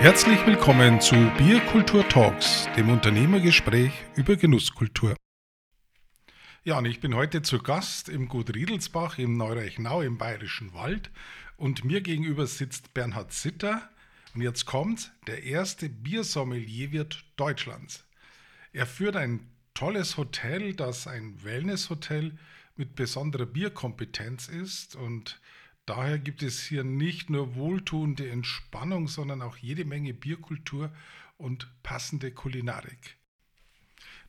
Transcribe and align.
Herzlich 0.00 0.46
willkommen 0.46 0.98
zu 1.02 1.14
Bierkultur 1.36 2.08
Talks, 2.08 2.70
dem 2.74 2.88
Unternehmergespräch 2.88 3.92
über 4.16 4.34
Genusskultur. 4.36 5.14
Ja, 6.64 6.78
und 6.78 6.86
ich 6.86 7.00
bin 7.00 7.14
heute 7.14 7.42
zu 7.42 7.58
Gast 7.58 8.08
im 8.08 8.26
Gut 8.26 8.54
Riedelsbach 8.54 9.18
im 9.18 9.36
Neureichnau 9.36 10.00
im 10.00 10.16
Bayerischen 10.16 10.72
Wald 10.72 11.10
und 11.58 11.84
mir 11.84 12.00
gegenüber 12.00 12.46
sitzt 12.46 12.94
Bernhard 12.94 13.34
Sitter 13.34 13.90
und 14.34 14.40
jetzt 14.40 14.64
kommt 14.64 15.12
der 15.26 15.42
erste 15.42 15.90
Biersommelierwirt 15.90 17.22
Deutschlands. 17.36 18.06
Er 18.72 18.86
führt 18.86 19.16
ein 19.16 19.50
tolles 19.74 20.16
Hotel, 20.16 20.72
das 20.72 21.08
ein 21.08 21.44
Wellnesshotel 21.44 22.38
mit 22.74 22.94
besonderer 22.94 23.44
Bierkompetenz 23.44 24.48
ist 24.48 24.96
und 24.96 25.38
Daher 25.90 26.20
gibt 26.20 26.44
es 26.44 26.62
hier 26.62 26.84
nicht 26.84 27.30
nur 27.30 27.56
wohltuende 27.56 28.30
Entspannung, 28.30 29.08
sondern 29.08 29.42
auch 29.42 29.56
jede 29.56 29.84
Menge 29.84 30.14
Bierkultur 30.14 30.92
und 31.36 31.68
passende 31.82 32.30
Kulinarik. 32.30 33.16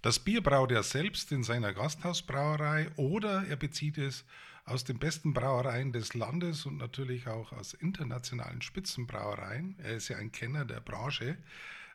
Das 0.02 0.18
Bier 0.18 0.42
braut 0.42 0.72
er 0.72 0.82
selbst 0.82 1.32
in 1.32 1.44
seiner 1.44 1.72
Gasthausbrauerei 1.72 2.90
oder 2.96 3.46
er 3.46 3.58
bezieht 3.58 4.00
es 4.00 4.26
aus 4.66 4.86
den 4.86 4.98
besten 4.98 5.36
Brauereien 5.36 5.94
des 5.94 6.16
Landes 6.16 6.66
und 6.66 6.78
natürlich 6.78 7.28
auch 7.28 7.52
aus 7.52 7.76
internationalen 7.76 8.64
Spitzenbrauereien. 8.64 9.76
Er 9.84 9.98
ist 9.98 10.08
ja 10.08 10.18
ein 10.18 10.32
Kenner 10.32 10.66
der 10.66 10.80
Branche. 10.80 11.38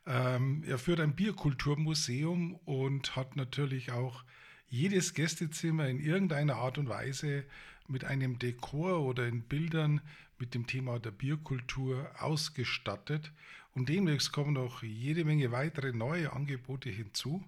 Ähm, 0.06 0.62
er 0.64 0.78
führt 0.78 1.01
ein 1.01 1.17
Bierkulturmuseum 1.17 2.55
und 2.67 3.17
hat 3.17 3.34
natürlich 3.34 3.91
auch 3.91 4.23
jedes 4.69 5.15
Gästezimmer 5.15 5.88
in 5.88 6.01
irgendeiner 6.01 6.56
Art 6.56 6.79
und 6.79 6.88
Weise 6.88 7.45
mit 7.88 8.05
einem 8.05 8.39
Dekor 8.39 9.03
oder 9.03 9.27
in 9.27 9.42
Bildern 9.42 10.00
mit 10.39 10.55
dem 10.55 10.67
Thema 10.67 10.98
der 10.98 11.12
Bierkultur 11.12 12.11
ausgestattet. 12.19 13.33
Und 13.75 13.89
demnächst 13.89 14.33
kommen 14.33 14.55
noch 14.55 14.83
jede 14.83 15.25
Menge 15.25 15.53
weitere 15.53 15.92
neue 15.92 16.33
Angebote 16.33 16.91
hinzu. 16.91 17.44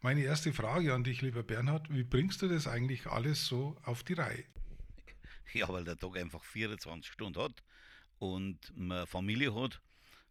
Meine 0.00 0.22
erste 0.22 0.52
Frage 0.52 0.94
an 0.94 1.04
dich, 1.04 1.22
lieber 1.22 1.42
Bernhard, 1.42 1.92
wie 1.92 2.04
bringst 2.04 2.42
du 2.42 2.48
das 2.48 2.66
eigentlich 2.66 3.06
alles 3.06 3.46
so 3.46 3.76
auf 3.84 4.02
die 4.02 4.14
Reihe? 4.14 4.44
Ja, 5.52 5.68
weil 5.68 5.84
der 5.84 5.96
Tag 5.96 6.16
einfach 6.16 6.44
24 6.44 7.10
Stunden 7.10 7.40
hat 7.40 7.62
und 8.18 8.58
man 8.76 9.06
Familie 9.06 9.54
hat 9.54 9.80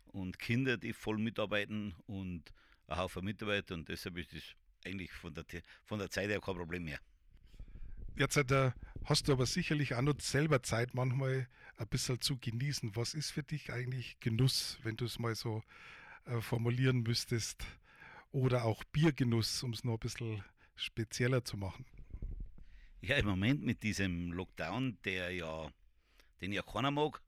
und 0.05 0.39
Kinder, 0.39 0.77
die 0.77 0.93
voll 0.93 1.17
mitarbeiten 1.17 1.95
und 2.05 2.43
ein 2.87 2.97
Haufen 2.97 3.25
Mitarbeiter 3.25 3.73
und 3.73 3.89
deshalb 3.89 4.17
ist 4.17 4.33
das 4.33 4.43
eigentlich 4.87 5.11
von 5.11 5.33
der, 5.33 5.45
von 5.85 5.99
der 5.99 6.09
Zeit 6.09 6.29
her 6.29 6.41
kein 6.41 6.55
Problem 6.55 6.83
mehr. 6.83 6.99
Jetzt 8.15 8.37
äh, 8.37 8.71
hast 9.05 9.27
du 9.27 9.33
aber 9.33 9.45
sicherlich 9.45 9.93
auch 9.93 10.01
noch 10.01 10.19
selber 10.19 10.63
Zeit, 10.63 10.95
manchmal 10.95 11.47
ein 11.77 11.87
bisschen 11.87 12.19
zu 12.19 12.37
genießen. 12.37 12.95
Was 12.95 13.13
ist 13.13 13.31
für 13.31 13.43
dich 13.43 13.71
eigentlich 13.71 14.19
Genuss, 14.19 14.79
wenn 14.83 14.97
du 14.97 15.05
es 15.05 15.19
mal 15.19 15.35
so 15.35 15.63
äh, 16.25 16.41
formulieren 16.41 17.03
müsstest? 17.03 17.63
Oder 18.31 18.65
auch 18.65 18.83
Biergenuss, 18.85 19.61
um 19.63 19.73
es 19.73 19.83
noch 19.83 19.93
ein 19.93 19.99
bisschen 19.99 20.43
spezieller 20.75 21.45
zu 21.45 21.57
machen? 21.57 21.85
Ja, 23.01 23.17
im 23.17 23.27
Moment 23.27 23.63
mit 23.63 23.83
diesem 23.83 24.31
Lockdown, 24.31 24.97
der 25.05 25.31
ja, 25.31 25.71
den 26.41 26.51
ja 26.51 26.63
keiner 26.63 26.91
mag, 26.91 27.21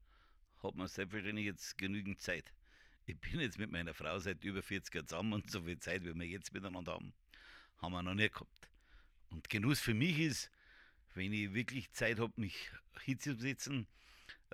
hat 0.62 0.74
man 0.74 0.88
selbstverständlich 0.88 1.46
jetzt 1.46 1.78
genügend 1.78 2.20
Zeit. 2.20 2.52
Ich 3.06 3.18
bin 3.18 3.40
jetzt 3.40 3.58
mit 3.58 3.70
meiner 3.70 3.94
Frau 3.94 4.18
seit 4.18 4.44
über 4.44 4.62
40 4.62 4.94
Jahren 4.94 5.08
zusammen 5.08 5.32
und 5.34 5.50
so 5.50 5.62
viel 5.62 5.78
Zeit, 5.78 6.04
wie 6.04 6.14
wir 6.14 6.26
jetzt 6.26 6.52
miteinander 6.52 6.92
haben, 6.94 7.12
haben 7.80 7.92
wir 7.92 8.02
noch 8.02 8.14
nie 8.14 8.28
gehabt. 8.28 8.70
Und 9.30 9.48
Genuss 9.48 9.80
für 9.80 9.94
mich 9.94 10.18
ist, 10.18 10.50
wenn 11.14 11.32
ich 11.32 11.54
wirklich 11.54 11.90
Zeit 11.92 12.18
habe, 12.18 12.32
mich 12.36 12.70
hinzusetzen, 13.02 13.86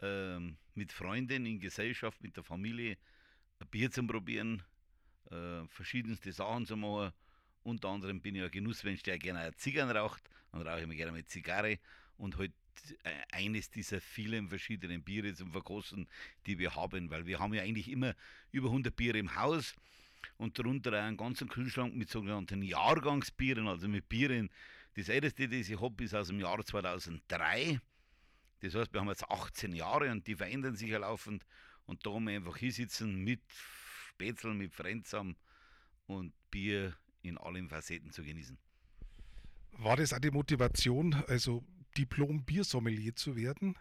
ähm, 0.03 0.57
mit 0.75 0.93
Freunden 0.93 1.47
in 1.47 1.61
Gesellschaft, 1.61 2.23
mit 2.23 2.37
der 2.37 2.45
Familie, 2.45 2.99
ein 3.61 3.69
Bier 3.69 3.91
zu 3.91 4.06
probieren, 4.06 4.62
äh, 5.31 5.67
verschiedenste 5.69 6.33
Sachen 6.33 6.67
zu 6.67 6.77
machen. 6.77 7.12
Unter 7.62 7.89
anderem 7.89 8.21
bin 8.21 8.37
ich 8.37 8.43
ein 8.43 8.50
Genussmensch, 8.50 9.03
der 9.03 9.19
gerne 9.19 9.55
Zigarren 9.56 9.97
raucht. 9.97 10.23
Dann 10.53 10.67
rauche 10.67 10.83
ich 10.83 10.87
mir 10.87 10.97
gerne 10.97 11.12
eine 11.12 11.25
Zigarre 11.25 11.79
und 12.17 12.37
halt 12.37 12.53
äh, 13.05 13.11
eines 13.33 13.71
dieser 13.71 14.00
vielen 14.00 14.49
verschiedenen 14.49 15.03
Biere 15.03 15.34
zum 15.34 15.53
Verkosten, 15.53 16.06
die 16.47 16.59
wir 16.59 16.75
haben, 16.75 17.11
weil 17.11 17.27
wir 17.27 17.39
haben 17.39 17.55
ja 17.55 17.62
eigentlich 17.62 17.91
immer 17.91 18.15
über 18.53 18.69
100 18.69 18.95
Biere 18.95 19.19
im 19.19 19.34
Haus 19.34 19.75
und 20.37 20.59
darunter 20.59 20.92
einen 20.92 21.16
ganzen 21.16 21.48
Kühlschrank 21.48 21.94
mit 21.94 22.10
sogenannten 22.10 22.62
Jahrgangsbieren, 22.62 23.69
also 23.69 23.88
mit 23.88 24.09
Bieren, 24.09 24.50
das 24.94 25.09
älteste, 25.09 25.48
das 25.48 25.69
ich 25.69 25.81
habe, 25.81 26.04
ist 26.04 26.14
aus 26.14 26.28
dem 26.28 26.41
Jahr 26.41 26.64
2003. 26.64 27.81
Das 28.60 28.75
heißt, 28.75 28.92
wir 28.92 29.00
haben 29.00 29.09
jetzt 29.09 29.28
18 29.28 29.75
Jahre 29.75 30.10
und 30.10 30.26
die 30.26 30.34
verändern 30.34 30.75
sich 30.75 30.88
ja 30.88 30.98
laufend. 30.98 31.44
Und 31.84 32.06
da 32.06 32.12
haben 32.12 32.26
wir 32.26 32.34
einfach 32.34 32.56
hinsitzen 32.56 33.22
mit 33.22 33.42
Spätzl, 34.09 34.54
mit 34.54 34.75
Frenzam 34.75 35.37
und 36.06 36.32
Bier 36.50 36.97
in 37.22 37.37
allen 37.37 37.69
Facetten 37.69 38.10
zu 38.10 38.25
genießen. 38.25 38.56
War 39.72 39.97
das 39.97 40.14
auch 40.14 40.19
die 40.19 40.31
Motivation, 40.31 41.14
also 41.28 41.62
Diplom-Biersommelier 41.98 43.14
zu 43.14 43.37
werden? 43.37 43.76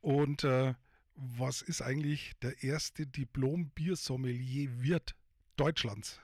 Und 0.00 0.42
äh, 0.42 0.74
was 1.14 1.62
ist 1.62 1.82
eigentlich 1.82 2.32
der 2.42 2.60
erste 2.62 3.06
Diplom-Biersommelier-Wirt 3.06 5.14
Deutschlands? 5.56 6.20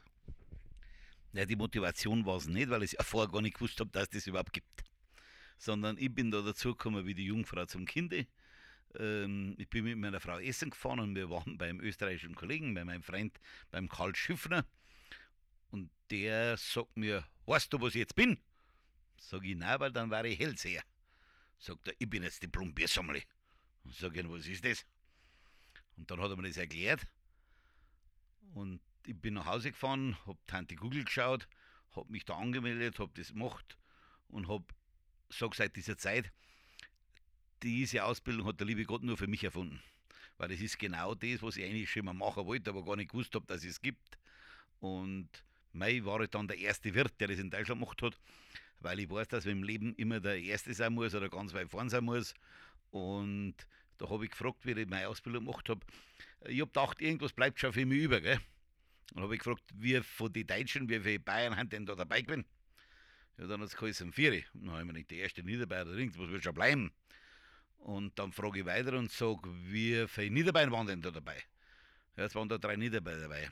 Ja, 1.32 1.47
die 1.47 1.56
Motivation 1.56 2.26
war 2.26 2.37
es 2.37 2.47
nicht, 2.47 2.69
weil 2.69 2.82
ich 2.82 2.93
ja 2.93 3.03
vorher 3.03 3.31
gar 3.31 3.41
nicht 3.41 3.54
gewusst 3.54 3.81
habe, 3.81 3.91
dass 3.91 4.04
es 4.04 4.10
das 4.10 4.26
überhaupt 4.26 4.53
gibt. 4.53 4.84
Sondern 5.56 5.97
ich 5.97 6.15
bin 6.15 6.31
da 6.31 6.43
dazugekommen 6.43 7.06
wie 7.06 7.15
die 7.15 7.25
Jungfrau 7.25 7.65
zum 7.65 7.87
Kinde. 7.87 8.26
Ähm, 8.98 9.54
ich 9.59 9.70
bin 9.70 9.84
mit 9.84 9.97
meiner 9.97 10.20
Frau 10.20 10.38
essen 10.38 10.70
gefahren 10.70 11.00
und 11.00 11.15
wir 11.15 11.31
waren 11.31 11.56
beim 11.56 11.81
österreichischen 11.81 12.34
Kollegen, 12.34 12.75
bei 12.75 12.84
meinem 12.84 13.03
Freund, 13.03 13.41
beim 13.70 13.88
Karl 13.88 14.15
Schiffner. 14.15 14.66
Und 15.70 15.91
der 16.10 16.59
sagt 16.59 16.97
mir, 16.99 17.25
weißt 17.47 17.72
du, 17.72 17.81
was 17.81 17.94
ich 17.94 18.00
jetzt 18.00 18.14
bin? 18.14 18.38
Sag 19.16 19.44
ich, 19.44 19.56
nein, 19.56 19.81
weil 19.81 19.93
dann 19.93 20.10
war 20.10 20.25
ich 20.26 20.38
Hellseher. 20.38 20.82
Sagt 21.59 21.88
er, 21.88 21.94
ich 21.99 22.10
bin 22.10 22.25
jetzt 22.25 22.43
Diplom-Biersammler. 22.43 23.22
Sag 23.87 24.16
ich, 24.16 24.28
was 24.28 24.47
ist 24.47 24.64
das? 24.64 24.84
Und 25.97 26.10
dann 26.10 26.20
hat 26.20 26.31
er 26.31 26.37
mir 26.37 26.49
das 26.49 26.59
erklärt. 26.59 27.06
Und 28.53 28.81
ich 29.06 29.16
bin 29.16 29.34
nach 29.34 29.46
Hause 29.46 29.70
gefahren, 29.70 30.16
habe 30.26 30.38
Tante 30.46 30.76
Google 30.76 31.04
geschaut, 31.04 31.48
habe 31.94 32.10
mich 32.10 32.24
da 32.24 32.36
angemeldet, 32.36 32.98
habe 32.98 33.12
das 33.14 33.32
gemacht 33.32 33.76
und 34.28 34.48
habe, 34.48 34.64
sag 35.28 35.54
seit 35.54 35.76
dieser 35.76 35.98
Zeit, 35.98 36.32
diese 37.62 38.04
Ausbildung 38.04 38.46
hat 38.46 38.60
der 38.60 38.66
liebe 38.66 38.84
Gott 38.84 39.02
nur 39.02 39.16
für 39.16 39.26
mich 39.26 39.44
erfunden. 39.44 39.80
Weil 40.38 40.50
es 40.52 40.60
ist 40.60 40.78
genau 40.78 41.14
das, 41.14 41.42
was 41.42 41.56
ich 41.56 41.64
eigentlich 41.64 41.90
schon 41.90 42.04
mal 42.04 42.14
machen 42.14 42.46
wollte, 42.46 42.70
aber 42.70 42.84
gar 42.84 42.96
nicht 42.96 43.10
gewusst 43.10 43.34
habe, 43.34 43.46
dass 43.46 43.64
es 43.64 43.80
gibt. 43.80 44.18
Und 44.80 45.28
Mai 45.72 46.04
war 46.04 46.20
ich 46.20 46.30
dann 46.30 46.48
der 46.48 46.58
erste 46.58 46.92
Wirt, 46.94 47.20
der 47.20 47.28
das 47.28 47.38
in 47.38 47.50
Deutschland 47.50 47.80
gemacht 47.80 48.02
hat, 48.02 48.19
weil 48.80 48.98
ich 49.00 49.08
weiß, 49.10 49.28
dass 49.28 49.44
man 49.44 49.58
im 49.58 49.62
Leben 49.62 49.94
immer 49.94 50.20
der 50.20 50.40
Erste 50.40 50.74
sein 50.74 50.94
muss 50.94 51.14
oder 51.14 51.28
ganz 51.28 51.54
weit 51.54 51.70
vorne 51.70 51.90
sein 51.90 52.04
muss. 52.04 52.34
Und 52.90 53.54
da 53.98 54.10
habe 54.10 54.24
ich 54.24 54.32
gefragt, 54.32 54.66
wie 54.66 54.72
ich 54.72 54.88
meine 54.88 55.08
Ausbildung 55.08 55.44
gemacht 55.44 55.69
habe. 55.69 55.80
Ich 56.46 56.60
habe 56.60 56.70
gedacht, 56.70 57.00
irgendwas 57.00 57.32
bleibt 57.32 57.60
schon 57.60 57.72
für 57.72 57.86
mich 57.86 58.00
über. 58.00 58.20
Gell? 58.20 58.40
Und 59.14 59.22
habe 59.22 59.34
ich 59.34 59.40
gefragt, 59.40 59.64
wie 59.74 60.00
von 60.00 60.32
den 60.32 60.46
Deutschen, 60.46 60.88
wie 60.88 61.00
viele 61.00 61.20
Bayern 61.20 61.56
haben 61.56 61.68
denn 61.68 61.84
da 61.84 61.94
dabei 61.94 62.22
gewesen? 62.22 62.46
Ja, 63.36 63.46
dann 63.46 63.60
hat 63.60 63.68
es 63.68 63.76
geheißen, 63.76 64.12
vier. 64.12 64.42
Dann 64.54 64.70
habe 64.70 64.80
ich 64.80 64.86
mir 64.86 64.92
nicht 64.94 65.10
die 65.10 65.18
erste 65.18 65.42
Niederbayern 65.42 65.88
ringt, 65.88 66.18
was 66.18 66.30
wird 66.30 66.44
schon 66.44 66.54
bleiben? 66.54 66.92
Und 67.78 68.18
dann 68.18 68.32
frage 68.32 68.60
ich 68.60 68.66
weiter 68.66 68.96
und 68.96 69.10
sage, 69.10 69.40
wie 69.44 70.06
viele 70.06 70.30
Niederbayern 70.30 70.70
waren 70.70 70.86
denn 70.86 71.02
da 71.02 71.10
dabei? 71.10 71.42
Ja, 72.16 72.24
es 72.24 72.34
waren 72.34 72.48
da 72.48 72.58
drei 72.58 72.76
Niederbayern 72.76 73.22
dabei. 73.22 73.50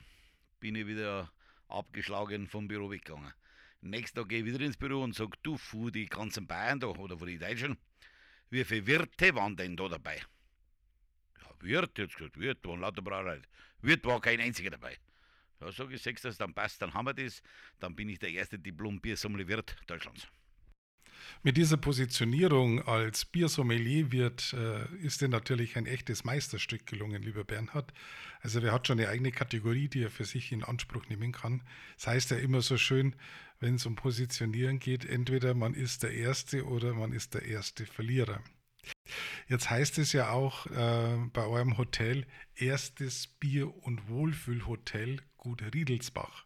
Bin 0.60 0.76
ich 0.76 0.86
wieder 0.86 1.32
abgeschlagen 1.68 2.46
vom 2.46 2.68
Büro 2.68 2.90
weggegangen. 2.90 3.32
Nächsten 3.82 4.18
Tag 4.18 4.28
gehe 4.28 4.40
ich 4.40 4.44
wieder 4.44 4.60
ins 4.60 4.76
Büro 4.76 5.02
und 5.02 5.14
sage, 5.14 5.32
du, 5.42 5.56
von 5.56 5.90
die 5.90 6.06
ganzen 6.06 6.46
Bayern 6.46 6.80
da, 6.80 6.88
oder 6.88 7.18
von 7.18 7.26
den 7.26 7.38
Deutschen, 7.38 7.78
wie 8.50 8.64
viele 8.64 8.86
Wirte 8.86 9.34
waren 9.34 9.56
denn 9.56 9.76
da 9.76 9.88
dabei? 9.88 10.20
Ja, 11.40 11.50
Wirt, 11.60 11.98
jetzt 11.98 12.16
gesagt, 12.16 12.38
Wirt, 12.38 12.64
waren 12.66 12.80
lauter 12.80 13.02
Brauerei. 13.02 13.40
Wirt 13.80 14.04
war 14.04 14.20
kein 14.20 14.40
einziger 14.40 14.70
dabei. 14.70 14.96
Ja, 15.60 15.70
sage 15.72 15.94
ich, 15.94 16.02
sechs, 16.02 16.22
das 16.22 16.38
dann 16.38 16.54
passt, 16.54 16.80
dann 16.80 16.94
haben 16.94 17.06
wir 17.06 17.14
das. 17.14 17.42
Dann 17.78 17.94
bin 17.94 18.08
ich 18.08 18.18
der 18.18 18.30
erste 18.30 18.58
Diplom-Biersommelier-Wirt 18.58 19.76
Deutschlands. 19.86 20.26
Mit 21.42 21.56
dieser 21.56 21.76
Positionierung 21.76 22.86
als 22.86 23.24
Biersommelier 23.24 24.12
wird, 24.12 24.54
äh, 24.54 24.86
ist 24.96 25.20
dir 25.20 25.28
natürlich 25.28 25.76
ein 25.76 25.86
echtes 25.86 26.24
Meisterstück 26.24 26.86
gelungen, 26.86 27.22
lieber 27.22 27.44
Bernhard. 27.44 27.92
Also 28.40 28.62
wer 28.62 28.72
hat 28.72 28.86
schon 28.86 28.98
eine 28.98 29.08
eigene 29.08 29.32
Kategorie, 29.32 29.88
die 29.88 30.02
er 30.02 30.10
für 30.10 30.24
sich 30.24 30.52
in 30.52 30.64
Anspruch 30.64 31.06
nehmen 31.08 31.32
kann. 31.32 31.62
Das 31.96 32.06
heißt 32.08 32.30
ja 32.30 32.38
immer 32.38 32.62
so 32.62 32.76
schön, 32.76 33.16
wenn 33.58 33.74
es 33.74 33.86
um 33.86 33.96
Positionieren 33.96 34.78
geht, 34.78 35.04
entweder 35.04 35.54
man 35.54 35.74
ist 35.74 36.02
der 36.02 36.12
Erste 36.12 36.64
oder 36.64 36.94
man 36.94 37.12
ist 37.12 37.34
der 37.34 37.44
erste 37.44 37.86
Verlierer. 37.86 38.42
Jetzt 39.46 39.68
heißt 39.68 39.98
es 39.98 40.12
ja 40.12 40.30
auch 40.30 40.66
äh, 40.66 41.18
bei 41.32 41.44
eurem 41.44 41.76
Hotel 41.76 42.26
erstes 42.54 43.26
Bier- 43.26 43.74
und 43.84 44.08
Wohlfühlhotel 44.08 45.20
Gut 45.40 45.62
Riedelsbach. 45.74 46.44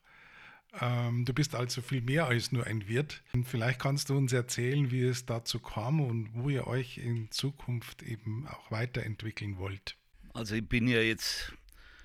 Ähm, 0.80 1.24
du 1.24 1.34
bist 1.34 1.56
also 1.56 1.82
viel 1.82 2.00
mehr 2.00 2.26
als 2.26 2.52
nur 2.52 2.64
ein 2.64 2.86
Wirt. 2.86 3.24
Vielleicht 3.44 3.80
kannst 3.80 4.08
du 4.08 4.16
uns 4.16 4.32
erzählen, 4.32 4.92
wie 4.92 5.02
es 5.02 5.26
dazu 5.26 5.58
kam 5.58 6.00
und 6.00 6.30
wo 6.32 6.48
ihr 6.48 6.68
euch 6.68 6.98
in 6.98 7.28
Zukunft 7.32 8.04
eben 8.04 8.46
auch 8.46 8.70
weiterentwickeln 8.70 9.58
wollt. 9.58 9.96
Also 10.32 10.54
ich 10.54 10.68
bin 10.68 10.86
ja 10.86 11.00
jetzt 11.00 11.52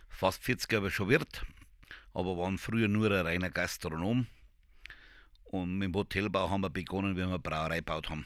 fast 0.10 0.44
40 0.44 0.72
Jahre 0.72 0.90
schon 0.90 1.10
Wirt, 1.10 1.46
aber 2.14 2.38
waren 2.38 2.58
früher 2.58 2.88
nur 2.88 3.12
ein 3.12 3.26
reiner 3.26 3.52
Gastronom. 3.52 4.26
Und 5.44 5.78
mit 5.78 5.90
dem 5.90 5.96
Hotelbau 5.96 6.50
haben 6.50 6.62
wir 6.62 6.72
begonnen, 6.72 7.14
wie 7.14 7.20
wir 7.20 7.28
eine 7.28 7.38
Brauerei 7.38 7.78
gebaut 7.78 8.10
haben. 8.10 8.26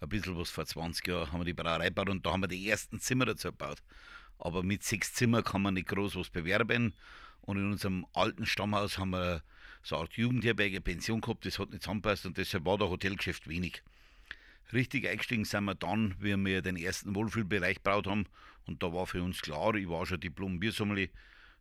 Ein 0.00 0.08
bisschen 0.08 0.38
was 0.38 0.50
vor 0.50 0.64
20 0.64 1.08
Jahren 1.08 1.32
haben 1.32 1.40
wir 1.40 1.44
die 1.44 1.54
Brauerei 1.54 1.88
gebaut 1.88 2.08
und 2.08 2.24
da 2.24 2.32
haben 2.32 2.42
wir 2.42 2.48
die 2.48 2.68
ersten 2.68 3.00
Zimmer 3.00 3.24
dazu 3.24 3.48
gebaut. 3.48 3.82
Aber 4.38 4.62
mit 4.62 4.84
sechs 4.84 5.12
Zimmern 5.12 5.42
kann 5.42 5.62
man 5.62 5.74
nicht 5.74 5.88
groß 5.88 6.14
was 6.14 6.30
bewerben. 6.30 6.94
Und 7.42 7.56
in 7.56 7.72
unserem 7.72 8.06
alten 8.12 8.46
Stammhaus 8.46 8.98
haben 8.98 9.10
wir 9.10 9.42
so 9.82 9.96
eine 9.96 10.02
Art 10.02 10.14
Jugendherberge, 10.14 10.80
Pension 10.80 11.20
gehabt, 11.20 11.46
das 11.46 11.58
hat 11.58 11.70
nicht 11.70 11.82
zusammenpasst 11.82 12.26
und 12.26 12.36
deshalb 12.36 12.64
war 12.64 12.78
der 12.78 12.90
Hotelgeschäft 12.90 13.48
wenig. 13.48 13.82
Richtig 14.72 15.08
eingestiegen 15.08 15.44
sind 15.44 15.64
wir 15.64 15.74
dann, 15.74 16.14
wie 16.20 16.36
wir 16.36 16.62
den 16.62 16.76
ersten 16.76 17.14
Wohlfühlbereich 17.14 17.76
gebaut 17.76 18.06
haben. 18.06 18.26
Und 18.66 18.82
da 18.82 18.92
war 18.92 19.06
für 19.06 19.22
uns 19.22 19.40
klar, 19.40 19.74
ich 19.74 19.88
war 19.88 20.06
schon 20.06 20.20
Diplom-Biersommelier, 20.20 21.08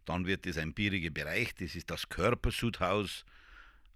dann 0.06 0.28
wird 0.28 0.46
das 0.46 0.58
ein 0.58 0.74
bieriger 0.74 1.10
Bereich, 1.10 1.56
das 1.56 1.76
ist 1.76 1.90
das 1.90 2.10
Körpersudhaus, 2.10 3.26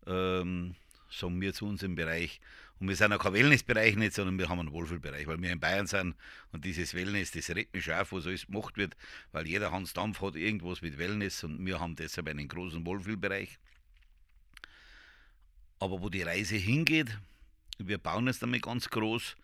ähm, 0.08 0.76
sagen 1.10 1.42
wir 1.42 1.54
zu 1.54 1.68
uns 1.68 1.84
im 1.84 1.96
Bereich. 1.96 2.40
Und 2.84 2.90
wir 2.90 2.98
sind 2.98 3.14
auch 3.14 3.20
kein 3.20 3.32
Wellnessbereich 3.32 3.96
nicht, 3.96 4.14
sondern 4.14 4.38
wir 4.38 4.50
haben 4.50 4.60
einen 4.60 4.74
Wohlfühlbereich, 4.74 5.26
weil 5.26 5.42
wir 5.42 5.54
in 5.54 5.60
Bayern 5.62 5.88
sind 5.88 6.18
und 6.52 6.66
dieses 6.66 6.94
Wellness, 6.94 7.32
das 7.32 7.50
redet 7.50 7.74
mich 7.74 7.90
auf, 7.94 8.12
wo 8.12 8.20
so 8.20 8.28
alles 8.28 8.46
gemacht 8.48 8.76
wird, 8.76 8.98
weil 9.32 9.48
jeder 9.48 9.72
Hans 9.72 9.94
Dampf 9.94 10.20
hat 10.20 10.36
irgendwas 10.36 10.82
mit 10.82 10.98
Wellness 10.98 11.46
und 11.46 11.66
wir 11.66 11.80
haben 11.80 11.96
deshalb 11.96 12.28
einen 12.28 12.50
großen 12.50 12.86
Wohlfühlbereich. 12.86 13.58
Aber 15.80 16.02
wo 16.02 16.10
die 16.10 16.24
Reise 16.24 16.58
hingeht, 16.58 17.18
wir 17.78 18.00
bauen 18.00 18.28
es 18.28 18.40
damit 18.40 18.64
ganz 18.64 18.90
groß. 18.90 19.38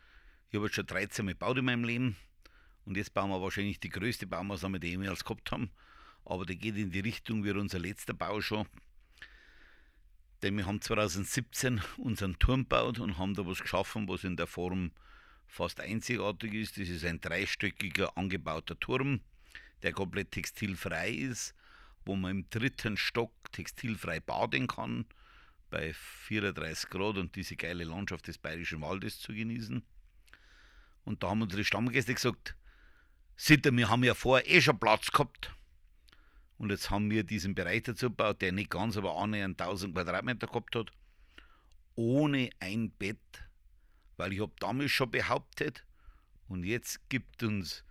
Ich 0.50 0.56
habe 0.58 0.66
jetzt 0.66 0.76
schon 0.76 0.88
13 0.88 1.24
Mal 1.24 1.32
gebaut 1.32 1.60
in 1.60 1.64
meinem 1.64 1.86
Leben. 1.86 2.18
Und 2.84 2.98
jetzt 2.98 3.14
bauen 3.14 3.30
wir 3.30 3.42
wahrscheinlich 3.42 3.80
die 3.80 3.88
größte 3.88 4.28
Baumaßnahme, 4.28 4.82
die 4.82 4.88
wir 4.88 5.04
jemals 5.04 5.24
gehabt 5.24 5.50
haben. 5.54 5.70
Aber 6.26 6.46
die 6.46 6.58
geht 6.58 6.76
in 6.76 6.92
die 6.92 7.00
Richtung 7.00 7.46
wie 7.46 7.52
unser 7.52 7.80
letzter 7.80 8.14
Bau 8.14 8.42
schon. 8.42 8.68
Denn 10.42 10.56
wir 10.58 10.66
haben 10.66 10.82
2017 10.82 11.82
unseren 11.98 12.40
Turm 12.40 12.62
gebaut 12.62 13.00
und 13.00 13.18
haben 13.18 13.34
da 13.34 13.46
was 13.46 13.60
geschaffen, 13.60 14.08
was 14.08 14.24
in 14.24 14.38
der 14.38 14.48
Form 14.48 14.92
fast 15.48 15.82
einzigartig 15.82 16.54
ist. 16.54 16.78
Das 16.78 16.88
ist 16.88 17.04
ein 17.04 17.20
dreistöckiger 17.20 18.18
angebauter 18.18 18.80
Turm, 18.80 19.20
der 19.84 19.92
komplett 19.92 20.32
textilfrei 20.32 21.10
ist, 21.10 21.54
wo 22.06 22.16
man 22.16 22.32
im 22.32 22.50
dritten 22.50 22.96
Stock 22.96 23.34
textilfrei 23.52 24.20
baden 24.20 24.68
kann 24.68 25.06
bei 25.70 25.94
34 25.94 26.90
Grad 26.90 27.18
und 27.18 27.36
diese 27.36 27.56
geile 27.56 27.84
Landschaft 27.84 28.28
des 28.28 28.38
Bayerischen 28.38 28.82
Waldes 28.82 29.20
zu 29.20 29.34
genießen. 29.34 29.84
Und 31.06 31.24
da 31.24 31.30
haben 31.30 31.42
unsere 31.42 31.64
Stammgäste 31.64 32.14
gesagt, 32.14 32.56
ihr, 33.48 33.60
wir 33.64 33.90
haben 33.90 34.04
ja 34.04 34.14
vorher 34.14 34.50
eh 34.50 34.62
schon 34.62 34.80
Platz 34.80 35.12
gehabt. 35.12 35.54
Und 36.60 36.72
jetzt 36.72 36.90
haben 36.90 37.10
wir 37.10 37.24
diesen 37.24 37.56
Bereich 37.56 37.84
dazu 37.84 38.10
gebaut, 38.10 38.42
der 38.42 38.52
nicht 38.52 38.70
ganz, 38.70 38.98
aber 38.98 39.16
annähernd 39.16 39.60
1000 39.60 39.96
Quadratmeter 39.96 40.46
gehabt 40.46 40.76
hat, 40.76 40.92
ohne 41.96 42.50
ein 42.60 42.92
Bett. 42.92 43.18
Weil 44.18 44.34
ich 44.34 44.42
habe 44.42 44.52
damals 44.60 44.92
schon 44.92 45.10
behauptet, 45.10 45.86
und 46.50 46.66
jetzt 46.66 47.08
gibt 47.10 47.44
uns 47.44 47.86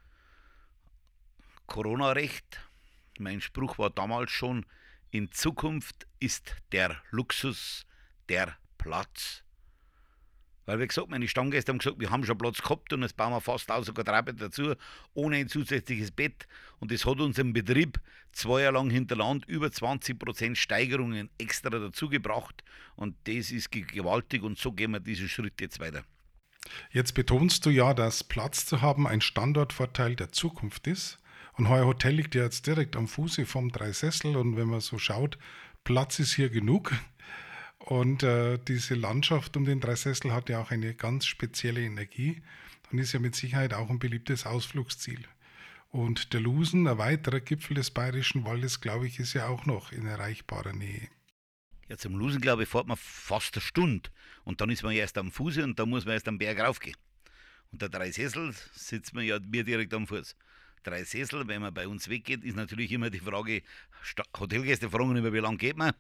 Corona 1.67 2.13
recht. 2.13 2.61
Mein 3.19 3.41
Spruch 3.41 3.79
war 3.79 3.89
damals 3.89 4.31
schon, 4.31 4.67
in 5.11 5.33
Zukunft 5.33 6.07
ist 6.21 6.55
der 6.73 7.01
Luxus 7.11 7.87
der 8.29 8.59
Platz. 8.77 9.45
Weil, 10.69 10.81
wie 10.81 10.87
gesagt, 10.87 11.09
meine 11.09 11.27
Stammgäste 11.27 11.73
haben 11.73 11.79
gesagt, 11.79 11.99
wir 11.99 12.11
haben 12.11 12.27
schon 12.27 12.37
Platz 12.37 12.61
gehabt 12.61 12.93
und 12.93 13.01
jetzt 13.01 13.17
bauen 13.17 13.33
wir 13.33 13.41
fast 13.41 13.71
1000 13.71 13.97
Quadratmeter 13.97 14.49
dazu, 14.49 14.75
ohne 15.15 15.39
ein 15.39 15.49
zusätzliches 15.49 16.11
Bett. 16.11 16.47
Und 16.79 16.93
das 16.93 17.07
hat 17.07 17.21
uns 17.21 17.39
im 17.39 17.55
Betrieb 17.55 17.99
zwei 18.33 18.61
Jahre 18.61 18.75
lang 18.75 18.91
hinterland 18.91 19.47
über 19.47 19.69
20% 19.69 20.57
Steigerungen 20.57 21.31
extra 21.39 21.71
dazu 21.71 22.11
gebracht. 22.11 22.63
Und 22.97 23.17
das 23.25 23.51
ist 23.51 23.73
gewaltig 23.73 24.43
und 24.43 24.59
so 24.59 24.73
gehen 24.73 24.91
wir 24.91 25.01
diesen 25.01 25.31
Schritt 25.31 25.59
jetzt 25.63 25.81
weiter. 25.81 26.05
Jetzt 26.93 27.15
betonst 27.15 27.65
du 27.65 27.71
ja, 27.71 27.95
dass 27.95 28.23
Platz 28.23 28.67
zu 28.67 28.83
haben 28.83 29.07
ein 29.07 29.23
Standortvorteil 29.23 30.17
der 30.17 30.33
Zukunft 30.33 30.87
ist. 30.87 31.19
Und 31.55 31.67
euer 31.69 31.87
Hotel 31.87 32.17
liegt 32.17 32.35
ja 32.35 32.43
jetzt 32.43 32.67
direkt 32.67 32.95
am 32.95 33.09
Fuße 33.09 33.47
vom 33.47 33.73
Dreisessel 33.73 34.37
und 34.37 34.59
wenn 34.59 34.69
man 34.69 34.81
so 34.81 34.99
schaut, 34.99 35.39
Platz 35.83 36.19
ist 36.19 36.35
hier 36.35 36.51
genug. 36.51 36.93
Und 37.79 38.23
äh, 38.23 38.59
diese 38.59 38.95
Landschaft 38.95 39.57
um 39.57 39.65
den 39.65 39.81
Dreisessel 39.81 40.33
hat 40.33 40.49
ja 40.49 40.61
auch 40.61 40.71
eine 40.71 40.95
ganz 40.95 41.27
spezielle 41.27 41.81
Energie 41.81 42.43
und 42.91 42.99
ist 42.99 43.13
ja 43.13 43.21
mit 43.21 43.35
Sicherheit 43.35 43.73
auch 43.73 43.89
ein 43.89 43.99
beliebtes 43.99 44.47
Ausflugsziel. 44.47 45.25
Und 45.91 46.33
der 46.35 46.41
Lusen, 46.41 46.87
ein 46.87 46.99
weiterer 46.99 47.41
Gipfel 47.41 47.75
des 47.75 47.91
Bayerischen 47.91 48.45
Waldes, 48.45 48.81
glaube 48.81 49.07
ich, 49.07 49.19
ist 49.19 49.33
ja 49.33 49.49
auch 49.49 49.65
noch 49.65 49.93
in 49.93 50.07
erreichbarer 50.07 50.75
Nähe. 50.75 51.09
Ja, 51.89 51.97
zum 51.97 52.17
Lusen, 52.17 52.43
glaube 52.43 52.65
ich, 52.65 52.69
fährt 52.69 52.87
man 52.87 52.99
fast 52.99 53.55
eine 53.55 53.63
Stunde. 53.63 54.11
Und 54.45 54.61
dann 54.61 54.69
ist 54.69 54.83
man 54.83 54.93
erst 54.93 55.17
am 55.17 55.33
Fuße 55.33 55.65
und 55.65 55.79
dann 55.79 55.89
muss 55.89 56.05
man 56.05 56.15
erst 56.15 56.29
am 56.29 56.37
Berg 56.37 56.61
raufgehen. 56.61 56.97
Und 57.73 57.81
der 57.81 57.89
Dreisessel 57.89 58.55
sitzt 58.73 59.15
man 59.15 59.25
ja 59.25 59.39
mir 59.41 59.65
direkt 59.65 59.95
am 59.95 60.07
Fuß 60.07 60.37
drei 60.83 61.05
Sessel. 61.05 61.47
Wenn 61.47 61.63
man 61.63 61.75
bei 61.75 61.87
uns 61.87 62.09
weggeht, 62.09 62.45
ist 62.45 62.57
natürlich 62.57 62.93
immer 62.93 63.11
die 63.11 63.21
Frage, 63.21 63.63
Hotelgäste 64.39 64.91
fragen 64.91 65.17
immer, 65.17 65.33
wie 65.33 65.39
lange 65.39 65.59
geht 65.59 65.77
man? 65.77 65.93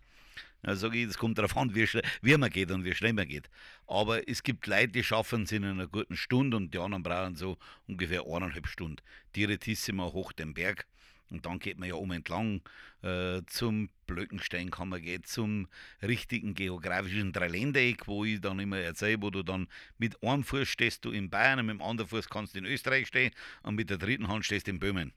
Da 0.62 0.74
sage 0.74 0.98
ich, 0.98 1.06
das 1.06 1.18
kommt 1.18 1.38
darauf 1.38 1.56
an, 1.56 1.74
wie, 1.74 1.86
wie 2.22 2.36
man 2.36 2.50
geht 2.50 2.70
und 2.70 2.84
wie 2.84 2.94
schnell 2.94 3.12
man 3.12 3.28
geht. 3.28 3.48
Aber 3.86 4.28
es 4.28 4.42
gibt 4.42 4.66
Leute, 4.66 4.88
die 4.88 5.04
schaffen 5.04 5.44
es 5.44 5.52
in 5.52 5.64
einer 5.64 5.86
guten 5.86 6.16
Stunde 6.16 6.56
und 6.56 6.74
die 6.74 6.78
anderen 6.78 7.02
brauchen 7.02 7.36
so 7.36 7.58
ungefähr 7.86 8.24
eineinhalb 8.26 8.66
Stunden. 8.66 9.02
Direttissima 9.36 10.04
hoch 10.04 10.32
den 10.32 10.54
Berg 10.54 10.86
und 11.30 11.46
dann 11.46 11.58
geht 11.58 11.78
man 11.78 11.88
ja 11.88 11.94
um 11.94 12.10
entlang 12.10 12.62
äh, 13.02 13.42
zum 13.46 13.90
Blöckenstein, 14.06 14.70
kann 14.70 14.88
man 14.88 15.02
gehen, 15.02 15.22
zum 15.24 15.68
richtigen 16.02 16.54
geografischen 16.54 17.32
Dreiländereck, 17.32 18.06
wo 18.06 18.24
ich 18.24 18.40
dann 18.40 18.58
immer 18.58 18.78
erzähle, 18.78 19.20
wo 19.22 19.30
du 19.30 19.42
dann 19.42 19.68
mit 19.98 20.22
einem 20.22 20.44
Fuß 20.44 20.66
stehst 20.66 21.04
du 21.04 21.10
in 21.10 21.30
Bayern 21.30 21.60
und 21.60 21.66
mit 21.66 21.74
dem 21.74 21.82
anderen 21.82 22.08
Fuß 22.08 22.28
kannst 22.28 22.54
du 22.54 22.58
in 22.58 22.64
Österreich 22.64 23.08
stehen 23.08 23.32
und 23.62 23.74
mit 23.74 23.90
der 23.90 23.98
dritten 23.98 24.28
Hand 24.28 24.44
stehst 24.44 24.66
du 24.66 24.70
in 24.70 24.80
Böhmen. 24.80 25.12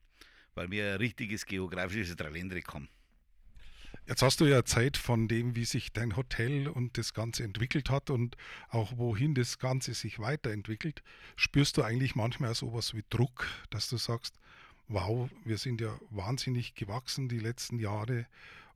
Weil 0.53 0.69
wir 0.69 0.91
ein 0.91 0.97
richtiges 0.97 1.45
geografisches 1.45 2.15
Dreiländereck 2.15 2.74
haben. 2.74 2.89
Jetzt 4.07 4.21
hast 4.21 4.41
du 4.41 4.45
ja 4.45 4.65
Zeit 4.65 4.97
von 4.97 5.27
dem, 5.27 5.55
wie 5.55 5.65
sich 5.65 5.93
dein 5.93 6.15
Hotel 6.15 6.67
und 6.67 6.97
das 6.97 7.13
Ganze 7.13 7.43
entwickelt 7.43 7.89
hat 7.89 8.09
und 8.09 8.35
auch 8.69 8.97
wohin 8.97 9.35
das 9.35 9.59
Ganze 9.59 9.93
sich 9.93 10.19
weiterentwickelt. 10.19 11.03
Spürst 11.36 11.77
du 11.77 11.83
eigentlich 11.83 12.15
manchmal 12.15 12.53
sowas 12.55 12.93
wie 12.93 13.03
Druck, 13.10 13.48
dass 13.69 13.89
du 13.89 13.98
sagst, 13.98 14.36
wow, 14.88 15.29
wir 15.45 15.57
sind 15.57 15.79
ja 15.81 15.98
wahnsinnig 16.10 16.75
gewachsen 16.75 17.29
die 17.29 17.39
letzten 17.39 17.79
Jahre 17.79 18.27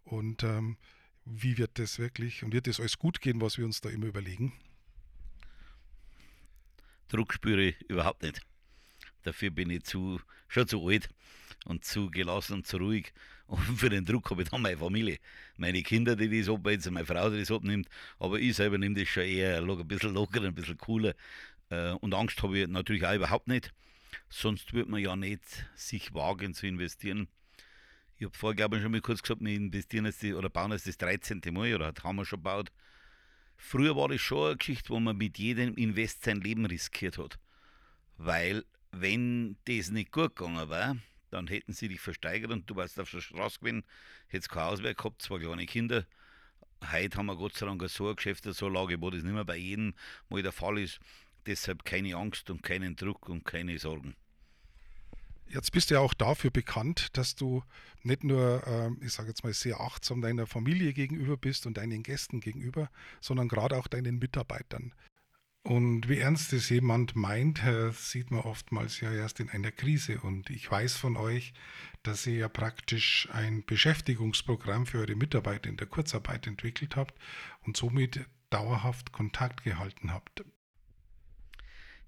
und 0.06 0.44
ähm, 0.44 0.78
wie 1.26 1.58
wird 1.58 1.80
das 1.80 2.00
wirklich 2.00 2.44
und 2.44 2.54
wird 2.54 2.68
das 2.68 2.80
alles 2.80 2.98
gut 2.98 3.20
gehen, 3.20 3.42
was 3.42 3.58
wir 3.58 3.66
uns 3.66 3.82
da 3.82 3.90
immer 3.90 4.06
überlegen? 4.06 4.54
Druck 7.10 7.34
spüre 7.34 7.62
ich 7.62 7.82
überhaupt 7.90 8.24
nicht. 8.24 8.42
Dafür 9.24 9.50
bin 9.50 9.70
ich 9.70 9.84
zu, 9.84 10.20
schon 10.48 10.68
zu 10.68 10.88
alt 10.88 11.10
und 11.66 11.84
zu 11.84 12.10
gelassen 12.10 12.54
und 12.54 12.68
zu 12.68 12.78
ruhig. 12.78 13.14
Und 13.48 13.60
für 13.78 13.90
den 13.90 14.06
Druck 14.06 14.32
habe 14.32 14.42
ich 14.42 14.50
dann 14.50 14.64
meine 14.64 14.78
Familie, 14.78 15.20
meine 15.56 15.84
Kinder, 15.84 16.16
die 16.16 16.40
das 16.40 16.50
abwälzen, 16.50 16.96
meine 16.96 17.06
Frau, 17.06 17.30
die 17.30 17.38
das 17.38 17.52
abnimmt. 17.52 17.88
Aber 18.18 18.40
ich 18.40 18.56
selber 18.56 18.80
nehme 18.80 19.00
das 19.00 19.08
schon 19.08 19.22
eher 19.22 19.62
ein 19.62 19.88
bisschen 19.88 20.16
lockerer, 20.16 20.46
ein 20.46 20.56
bisschen 20.56 20.80
cooler. 20.80 21.14
Äh, 21.70 21.92
und 21.92 22.16
Angst 22.16 22.42
habe 22.42 22.58
ich 22.58 22.68
natürlich 22.68 23.06
auch 23.06 23.14
überhaupt 23.14 23.48
nicht. 23.48 23.72
Sonst 24.30 24.74
würde 24.74 24.90
man 24.90 25.00
ja 25.00 25.16
nicht 25.16 25.44
sich 25.76 26.12
wagen 26.16 26.56
zu 26.56 26.66
investieren. 26.66 27.28
Ich 28.18 28.26
habe 28.26 28.36
vorher, 28.36 28.56
glaube 28.56 28.78
ich, 28.78 28.82
schon 28.82 28.92
mal 28.92 29.02
kurz 29.02 29.22
gesagt, 29.22 29.42
wir 29.42 29.54
investieren 29.54 30.06
jetzt 30.06 30.24
die, 30.24 30.34
oder 30.34 30.50
bauen 30.50 30.72
jetzt 30.72 30.88
das 30.88 30.98
13. 30.98 31.42
Mal 31.52 31.76
oder 31.76 31.94
haben 32.04 32.16
wir 32.16 32.26
schon 32.26 32.40
gebaut. 32.40 32.72
Früher 33.58 33.96
war 33.96 34.10
das 34.10 34.22
schon 34.22 34.48
eine 34.48 34.58
Geschichte, 34.58 34.90
wo 34.90 35.00
man 35.00 35.18
mit 35.18 35.38
jedem 35.38 35.76
Invest 35.76 36.24
sein 36.24 36.42
Leben 36.42 36.66
riskiert 36.66 37.18
hat. 37.18 37.40
Weil, 38.18 38.64
wenn 38.92 39.58
das 39.66 39.92
nicht 39.92 40.12
gut 40.12 40.36
gegangen 40.36 40.70
wäre, 40.70 40.98
dann 41.36 41.48
hätten 41.48 41.74
sie 41.74 41.88
dich 41.88 42.00
versteigert 42.00 42.52
und 42.52 42.70
du 42.70 42.76
warst 42.76 43.00
auf 43.00 43.12
der 43.12 43.22
Straße 43.22 43.60
gewesen, 43.60 43.84
hättest 44.28 44.50
kein 44.50 44.64
Haus 44.64 44.80
gehabt, 44.82 45.22
zwei 45.22 45.40
kleine 45.40 45.66
Kinder. 45.66 46.06
Heute 46.92 47.18
haben 47.18 47.28
wir 47.28 47.36
Gott 47.36 47.56
sei 47.56 47.66
Dank 47.66 47.84
so 47.90 48.06
eine 48.06 48.16
Geschäft, 48.16 48.44
so 48.44 48.66
eine 48.66 48.76
Lage, 48.76 49.02
wo 49.02 49.10
das 49.10 49.24
nicht 49.24 49.34
mehr 49.34 49.46
bei 49.46 49.58
jedem 49.58 49.94
mal 50.30 50.42
der 50.42 50.52
Fall 50.52 50.80
ist. 50.80 51.00
Deshalb 51.46 51.86
keine 51.86 52.16
Angst 52.16 52.50
und 52.50 52.64
keinen 52.64 52.96
Druck 52.96 53.30
und 53.30 53.46
keine 53.46 53.78
Sorgen. 53.78 54.16
Jetzt 55.48 55.72
bist 55.72 55.90
du 55.90 55.96
ja 55.96 56.00
auch 56.00 56.14
dafür 56.14 56.50
bekannt, 56.50 57.18
dass 57.18 57.36
du 57.36 57.64
nicht 58.02 58.24
nur, 58.24 58.66
ähm, 58.66 59.00
ich 59.02 59.14
sage 59.14 59.30
jetzt 59.30 59.44
mal, 59.44 59.54
sehr 59.54 59.80
achtsam 59.80 60.22
deiner 60.22 60.48
Familie 60.48 60.94
gegenüber 60.94 61.38
bist 61.38 61.68
und 61.68 61.78
deinen 61.78 62.02
Gästen 62.02 62.40
gegenüber, 62.40 62.90
sondern 63.22 63.48
gerade 63.48 63.78
auch 63.78 63.88
deinen 63.88 64.18
Mitarbeitern. 64.18 64.94
Und 65.66 66.08
wie 66.10 66.20
ernst 66.20 66.54
es 66.54 66.70
jemand 66.70 67.16
meint, 67.16 67.60
sieht 67.94 68.30
man 68.30 68.42
oftmals 68.42 69.00
ja 69.00 69.12
erst 69.12 69.40
in 69.40 69.50
einer 69.50 69.72
Krise. 69.72 70.20
Und 70.22 70.52
ich 70.52 70.70
weiß 70.70 70.96
von 70.96 71.18
euch, 71.18 71.56
dass 72.04 72.28
ihr 72.28 72.36
ja 72.36 72.50
praktisch 72.50 73.28
ein 73.32 73.66
Beschäftigungsprogramm 73.66 74.86
für 74.86 75.00
eure 75.00 75.16
Mitarbeiter 75.16 75.68
in 75.68 75.78
der 75.78 75.88
Kurzarbeit 75.88 76.46
entwickelt 76.46 76.96
habt 76.96 77.16
und 77.64 77.76
somit 77.76 78.28
dauerhaft 78.52 79.12
Kontakt 79.12 79.64
gehalten 79.64 80.14
habt. 80.14 80.46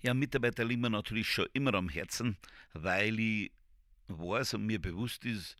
Ja, 0.01 0.13
Mitarbeiter 0.13 0.63
liegen 0.63 0.81
mir 0.81 0.91
natürlich 0.91 1.27
schon 1.27 1.47
immer 1.53 1.73
am 1.73 1.89
Herzen, 1.89 2.37
weil 2.73 3.19
ich 3.19 3.51
weiß 4.07 4.53
und 4.53 4.67
mir 4.67 4.79
bewusst 4.79 5.25
ist, 5.25 5.57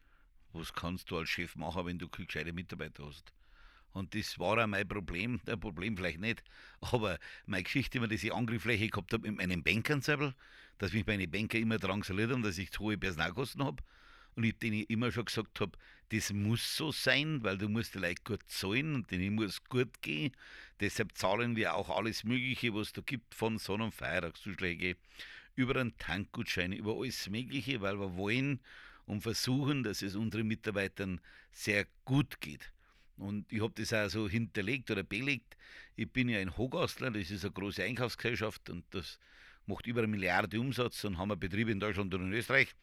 was 0.53 0.71
kannst 0.71 1.09
du 1.09 1.17
als 1.17 1.29
Chef 1.29 1.55
machen, 1.55 1.87
wenn 1.87 1.97
du 1.97 2.07
keine 2.07 2.27
gescheite 2.27 2.53
Mitarbeiter 2.53 3.07
hast? 3.07 3.33
Und 3.97 4.13
das 4.13 4.37
war 4.39 4.63
auch 4.63 4.67
mein 4.67 4.87
Problem, 4.87 5.41
ein 5.47 5.59
Problem 5.59 5.97
vielleicht 5.97 6.19
nicht, 6.19 6.43
aber 6.81 7.17
meine 7.45 7.63
Geschichte 7.63 7.97
immer, 7.97 8.07
dass 8.07 8.23
ich 8.23 8.33
Angriffsfläche 8.33 8.89
gehabt 8.89 9.11
habe 9.13 9.27
mit 9.27 9.37
meinen 9.37 9.63
Bankern 9.63 10.01
dass 10.77 10.93
mich 10.93 11.05
meine 11.07 11.27
Banker 11.27 11.57
immer 11.57 11.79
drangsaliert 11.79 12.31
haben, 12.31 12.43
dass 12.43 12.57
ich 12.57 12.71
zu 12.71 12.81
hohe 12.81 12.97
Personalkosten 12.97 13.63
habe. 13.63 13.83
Und 14.35 14.43
ich 14.43 14.59
denen 14.59 14.83
immer 14.83 15.11
schon 15.11 15.25
gesagt 15.25 15.59
habe, 15.59 15.71
das 16.09 16.31
muss 16.31 16.77
so 16.77 16.91
sein, 16.91 17.43
weil 17.43 17.57
du 17.57 17.67
musst 17.67 17.95
die 17.95 17.99
Leute 17.99 18.21
gut 18.23 18.43
zahlen 18.45 18.93
und 18.93 19.09
denen 19.09 19.33
muss 19.33 19.63
gut 19.63 20.01
gehen. 20.03 20.31
Deshalb 20.79 21.17
zahlen 21.17 21.55
wir 21.55 21.73
auch 21.73 21.89
alles 21.89 22.23
Mögliche, 22.23 22.73
was 22.75 22.93
da 22.93 23.01
gibt, 23.03 23.33
von 23.33 23.57
Sonn- 23.57 23.81
und 23.81 23.95
Feiertagszuschläge, 23.95 24.95
über 25.55 25.77
einen 25.77 25.97
Tankgutschein, 25.97 26.71
über 26.71 26.95
alles 26.95 27.27
Mögliche, 27.27 27.81
weil 27.81 27.99
wir 27.99 28.15
wollen 28.15 28.59
und 29.07 29.21
versuchen, 29.21 29.81
dass 29.81 30.03
es 30.03 30.15
unseren 30.15 30.47
Mitarbeitern 30.47 31.19
sehr 31.51 31.87
gut 32.05 32.39
geht. 32.39 32.71
Und 33.17 33.51
ich 33.51 33.61
habe 33.61 33.73
das 33.75 33.93
auch 33.93 34.09
so 34.09 34.29
hinterlegt 34.29 34.91
oder 34.91 35.03
belegt. 35.03 35.57
Ich 35.95 36.11
bin 36.11 36.29
ja 36.29 36.39
ein 36.39 36.55
Hogastler, 36.55 37.11
das 37.11 37.31
ist 37.31 37.43
eine 37.43 37.53
große 37.53 37.83
Einkaufsgesellschaft 37.83 38.69
und 38.69 38.85
das 38.91 39.19
macht 39.65 39.87
über 39.87 40.01
eine 40.01 40.07
Milliarde 40.07 40.59
Umsatz 40.59 41.03
und 41.03 41.17
haben 41.17 41.37
Betriebe 41.39 41.71
in 41.71 41.79
Deutschland 41.79 42.13
und 42.13 42.21
in 42.21 42.33
Österreich. 42.33 42.73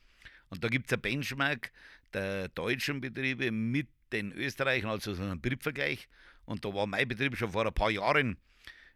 Und 0.51 0.63
da 0.65 0.69
gibt 0.69 0.87
es 0.87 0.93
ein 0.93 1.01
Benchmark 1.01 1.73
der 2.13 2.49
deutschen 2.49 3.01
Betriebe 3.01 3.51
mit 3.51 3.89
den 4.13 4.33
Österreichern, 4.33 4.91
also 4.91 5.15
so 5.15 5.23
einen 5.23 5.41
Betriebsvergleich. 5.41 6.09
Und 6.45 6.65
da 6.65 6.75
war 6.75 6.87
mein 6.87 7.09
Betrieb 7.09 7.37
schon 7.37 7.53
vor 7.53 7.67
ein 7.67 7.73
paar 7.73 7.91
Jahren, 7.91 8.37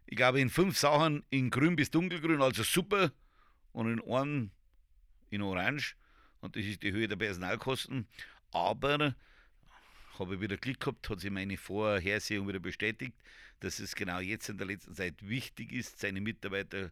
ich 0.05 0.17
glaube, 0.17 0.41
in 0.41 0.49
fünf 0.49 0.77
Sachen 0.77 1.23
in 1.29 1.49
grün 1.49 1.75
bis 1.75 1.91
dunkelgrün, 1.91 2.41
also 2.41 2.63
super, 2.63 3.11
und 3.73 3.93
in 3.93 4.11
einem 4.11 4.51
in 5.29 5.41
orange. 5.41 5.95
Und 6.41 6.55
das 6.55 6.63
ist 6.63 6.83
die 6.83 6.91
Höhe 6.91 7.07
der 7.07 7.15
Personalkosten. 7.15 8.07
Aber 8.51 9.15
habe 10.19 10.35
ich 10.35 10.41
wieder 10.41 10.57
Glück 10.57 10.79
gehabt, 10.79 11.09
hat 11.09 11.19
sich 11.19 11.31
meine 11.31 11.57
Vorhersehung 11.57 12.47
wieder 12.47 12.59
bestätigt, 12.59 13.15
dass 13.59 13.79
es 13.79 13.95
genau 13.95 14.19
jetzt 14.19 14.49
in 14.49 14.57
der 14.57 14.67
letzten 14.67 14.93
Zeit 14.93 15.15
wichtig 15.27 15.71
ist, 15.71 15.99
seine 15.99 16.21
Mitarbeiter 16.21 16.91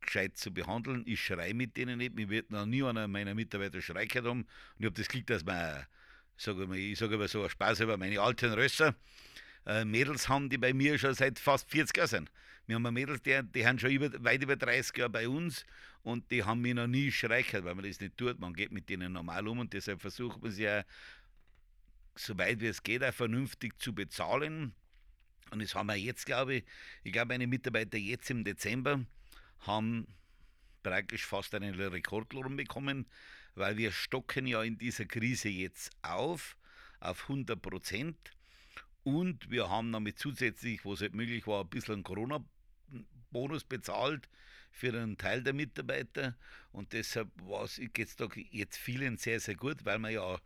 gescheit 0.00 0.36
zu 0.36 0.52
behandeln. 0.52 1.02
Ich 1.06 1.22
schreie 1.22 1.54
mit 1.54 1.76
denen 1.76 1.98
nicht. 1.98 2.14
Mir 2.14 2.28
wird 2.28 2.50
noch 2.50 2.66
nie 2.66 2.82
einer 2.82 3.08
meiner 3.08 3.34
Mitarbeiter 3.34 3.80
Schrei 3.80 4.06
haben. 4.06 4.42
Und 4.42 4.46
ich 4.78 4.86
habe 4.86 4.94
das 4.94 5.08
Glück, 5.08 5.26
dass 5.26 5.44
man, 5.44 5.86
sag 6.36 6.56
mal, 6.56 6.76
ich 6.76 6.98
sage 6.98 7.14
immer 7.14 7.28
so 7.28 7.42
ein 7.42 7.50
Spaß 7.50 7.80
über 7.80 7.96
meine 7.96 8.20
alten 8.20 8.52
Rösser, 8.52 8.94
äh, 9.66 9.84
Mädels 9.84 10.28
haben, 10.28 10.48
die 10.48 10.58
bei 10.58 10.72
mir 10.72 10.98
schon 10.98 11.14
seit 11.14 11.38
fast 11.38 11.70
40 11.70 11.96
Jahren 11.96 12.08
sind. 12.08 12.32
Wir 12.66 12.76
haben 12.76 12.94
Mädels, 12.94 13.22
die, 13.22 13.38
die 13.54 13.66
haben 13.66 13.78
schon 13.78 13.90
über, 13.90 14.10
weit 14.24 14.42
über 14.42 14.56
30 14.56 14.96
Jahre 14.96 15.10
bei 15.10 15.28
uns 15.28 15.64
und 16.02 16.30
die 16.30 16.42
haben 16.42 16.60
mich 16.62 16.74
noch 16.74 16.86
nie 16.86 17.10
Schrei 17.10 17.42
gehört, 17.42 17.64
weil 17.64 17.74
man 17.74 17.84
das 17.84 18.00
nicht 18.00 18.16
tut. 18.16 18.38
Man 18.38 18.54
geht 18.54 18.72
mit 18.72 18.88
denen 18.88 19.12
normal 19.12 19.46
um 19.46 19.60
und 19.60 19.72
deshalb 19.72 20.00
versucht 20.00 20.42
man 20.42 20.50
sie 20.50 20.64
ja 20.64 20.84
soweit 22.16 22.60
wie 22.60 22.66
es 22.66 22.82
geht, 22.82 23.04
auch 23.04 23.14
vernünftig 23.14 23.78
zu 23.78 23.94
bezahlen. 23.94 24.74
Und 25.50 25.62
das 25.62 25.74
haben 25.74 25.86
wir 25.86 25.96
jetzt, 25.96 26.26
glaube 26.26 26.56
ich, 26.56 26.64
ich 27.04 27.12
glaube, 27.12 27.28
meine 27.28 27.46
Mitarbeiter 27.46 27.98
jetzt 27.98 28.30
im 28.30 28.44
Dezember 28.44 29.04
haben 29.60 30.06
praktisch 30.82 31.24
fast 31.24 31.54
einen 31.54 31.74
Rekordlohn 31.74 32.56
bekommen, 32.56 33.06
weil 33.54 33.76
wir 33.76 33.92
stocken 33.92 34.46
ja 34.46 34.62
in 34.62 34.78
dieser 34.78 35.04
Krise 35.04 35.48
jetzt 35.48 35.90
auf, 36.02 36.56
auf 37.00 37.22
100 37.22 37.60
Prozent. 37.60 38.16
Und 39.02 39.50
wir 39.50 39.70
haben 39.70 39.92
damit 39.92 40.18
zusätzlich, 40.18 40.84
wo 40.84 40.94
es 40.94 41.00
halt 41.00 41.14
möglich 41.14 41.46
war, 41.46 41.62
ein 41.62 41.70
bisschen 41.70 42.02
Corona-Bonus 42.02 43.64
bezahlt 43.64 44.28
für 44.72 44.88
einen 44.88 45.16
Teil 45.16 45.42
der 45.42 45.54
Mitarbeiter. 45.54 46.36
Und 46.72 46.92
deshalb 46.92 47.28
war 47.42 47.64
es 47.64 47.78
jetzt, 47.78 48.22
jetzt 48.50 48.76
vielen 48.76 49.16
sehr, 49.16 49.40
sehr 49.40 49.54
gut, 49.54 49.84
weil 49.84 49.98
man 49.98 50.12
ja 50.12 50.38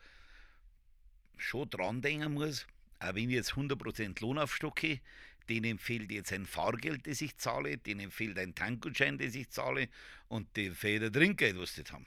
schon 1.41 1.69
dran 1.71 2.03
denken 2.03 2.35
muss, 2.35 2.67
auch 2.99 3.15
wenn 3.15 3.31
ich 3.31 3.37
jetzt 3.37 3.53
100% 3.53 4.21
Lohn 4.21 4.39
aufstocke, 4.39 5.01
denen 5.49 5.79
fehlt 5.79 6.11
jetzt 6.13 6.33
ein 6.33 6.47
Fahrgeld, 6.47 7.07
das 7.07 7.21
ich 7.21 7.37
zahle, 7.37 7.79
denen 7.79 8.11
fehlt 8.11 8.39
ein 8.39 8.55
Tankgutschein, 8.55 9.19
das 9.19 9.35
ich 9.35 9.51
zahle 9.51 9.89
und 10.29 10.57
denen 10.57 10.75
fehlt 10.75 11.03
ein 11.03 11.13
Trinkgeld, 11.13 11.59
was 11.59 11.75
sie 11.75 11.83
haben. 11.91 12.07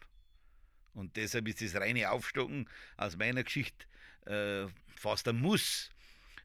Und 0.94 1.18
deshalb 1.18 1.48
ist 1.48 1.62
das 1.62 1.76
reine 1.76 2.12
Aufstocken 2.12 2.70
aus 2.98 3.18
meiner 3.18 3.44
Geschichte 3.44 3.86
äh, 4.26 4.68
fast 4.96 5.28
ein 5.28 5.40
Muss. 5.40 5.90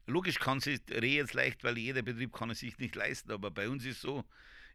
Logisch 0.07 0.39
kann 0.39 0.59
sich 0.59 0.81
reh 0.89 1.17
jetzt 1.17 1.33
leicht, 1.33 1.63
weil 1.63 1.77
jeder 1.77 2.01
Betrieb 2.01 2.33
kann 2.33 2.49
es 2.49 2.59
sich 2.59 2.77
nicht 2.79 2.95
leisten, 2.95 3.31
aber 3.31 3.51
bei 3.51 3.69
uns 3.69 3.85
ist 3.85 4.01
so, 4.01 4.25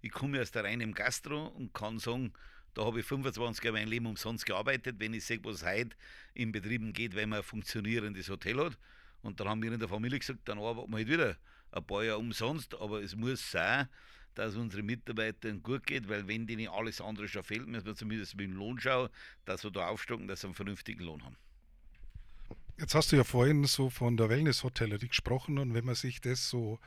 ich 0.00 0.12
komme 0.12 0.40
aus 0.40 0.52
der 0.52 0.64
reinen 0.64 0.94
Gastro 0.94 1.46
und 1.48 1.74
kann 1.74 1.98
sagen, 1.98 2.32
da 2.74 2.84
habe 2.84 3.00
ich 3.00 3.06
25 3.06 3.64
Jahre 3.64 3.78
mein 3.78 3.88
Leben 3.88 4.06
umsonst 4.06 4.44
gearbeitet, 4.44 4.96
wenn 4.98 5.14
ich 5.14 5.24
sehe, 5.24 5.38
was 5.44 5.64
heute 5.64 5.96
in 6.34 6.52
Betrieben 6.52 6.92
geht, 6.92 7.14
wenn 7.14 7.28
man 7.28 7.38
ein 7.38 7.44
funktionierendes 7.44 8.28
Hotel 8.28 8.58
hat. 8.58 8.78
Und 9.22 9.40
dann 9.40 9.48
haben 9.48 9.62
wir 9.62 9.72
in 9.72 9.78
der 9.78 9.88
Familie 9.88 10.18
gesagt, 10.18 10.40
dann 10.44 10.58
arbeiten 10.58 10.90
wir 10.90 10.98
halt 10.98 11.08
wieder 11.08 11.36
ein 11.72 11.84
paar 11.84 12.04
Jahre 12.04 12.18
umsonst, 12.18 12.74
aber 12.74 13.02
es 13.02 13.16
muss 13.16 13.50
sein, 13.50 13.88
dass 14.34 14.56
unsere 14.56 14.82
Mitarbeitern 14.82 15.62
gut 15.62 15.86
geht, 15.86 16.08
weil 16.08 16.26
wenn 16.26 16.46
denen 16.46 16.68
alles 16.68 17.00
andere 17.00 17.28
schon 17.28 17.44
fehlt, 17.44 17.66
müssen 17.66 17.86
wir 17.86 17.94
zumindest 17.94 18.36
mit 18.36 18.46
dem 18.46 18.56
Lohn 18.56 18.80
schauen, 18.80 19.08
dass 19.44 19.62
wir 19.64 19.70
da 19.70 19.88
aufstocken, 19.88 20.26
dass 20.28 20.42
wir 20.42 20.48
einen 20.48 20.54
vernünftigen 20.54 21.04
Lohn 21.04 21.24
haben. 21.24 21.36
Jetzt 22.78 22.96
hast 22.96 23.12
du 23.12 23.16
ja 23.16 23.22
vorhin 23.22 23.64
so 23.64 23.88
von 23.88 24.16
der 24.16 24.28
Wellness-Hotellerie 24.28 25.08
gesprochen 25.08 25.58
und 25.58 25.74
wenn 25.74 25.84
man 25.84 25.94
sich 25.94 26.20
das 26.20 26.50
so 26.50 26.80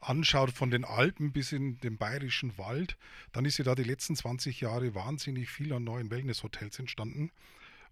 anschaut, 0.00 0.50
von 0.50 0.70
den 0.70 0.84
Alpen 0.84 1.32
bis 1.32 1.52
in 1.52 1.80
den 1.80 1.96
bayerischen 1.96 2.56
Wald, 2.58 2.96
dann 3.32 3.44
ist 3.44 3.58
ja 3.58 3.64
da 3.64 3.74
die 3.74 3.84
letzten 3.84 4.16
20 4.16 4.60
Jahre 4.60 4.94
wahnsinnig 4.94 5.48
viel 5.48 5.72
an 5.72 5.84
neuen 5.84 6.10
Wellnesshotels 6.10 6.78
entstanden. 6.78 7.30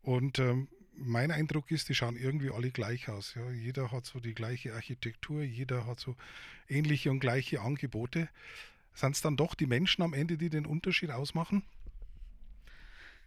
Und 0.03 0.39
ähm, 0.39 0.69
mein 0.97 1.31
Eindruck 1.31 1.71
ist, 1.71 1.89
die 1.89 1.95
schauen 1.95 2.17
irgendwie 2.17 2.51
alle 2.51 2.71
gleich 2.71 3.09
aus. 3.09 3.35
Ja. 3.35 3.51
Jeder 3.51 3.93
hat 3.93 4.07
so 4.07 4.21
die 4.21 4.35
gleiche 4.35 4.75
Architektur, 4.75 5.43
jeder 5.43 5.87
hat 5.87 6.01
so 6.01 6.17
ähnliche 6.69 7.11
und 7.11 7.21
gleiche 7.21 7.61
Angebote. 7.61 8.29
Sind 8.95 9.15
es 9.15 9.21
dann 9.21 9.37
doch 9.37 9.55
die 9.55 9.67
Menschen 9.67 10.03
am 10.03 10.15
Ende, 10.15 10.39
die 10.39 10.49
den 10.49 10.65
Unterschied 10.65 11.11
ausmachen? 11.11 11.63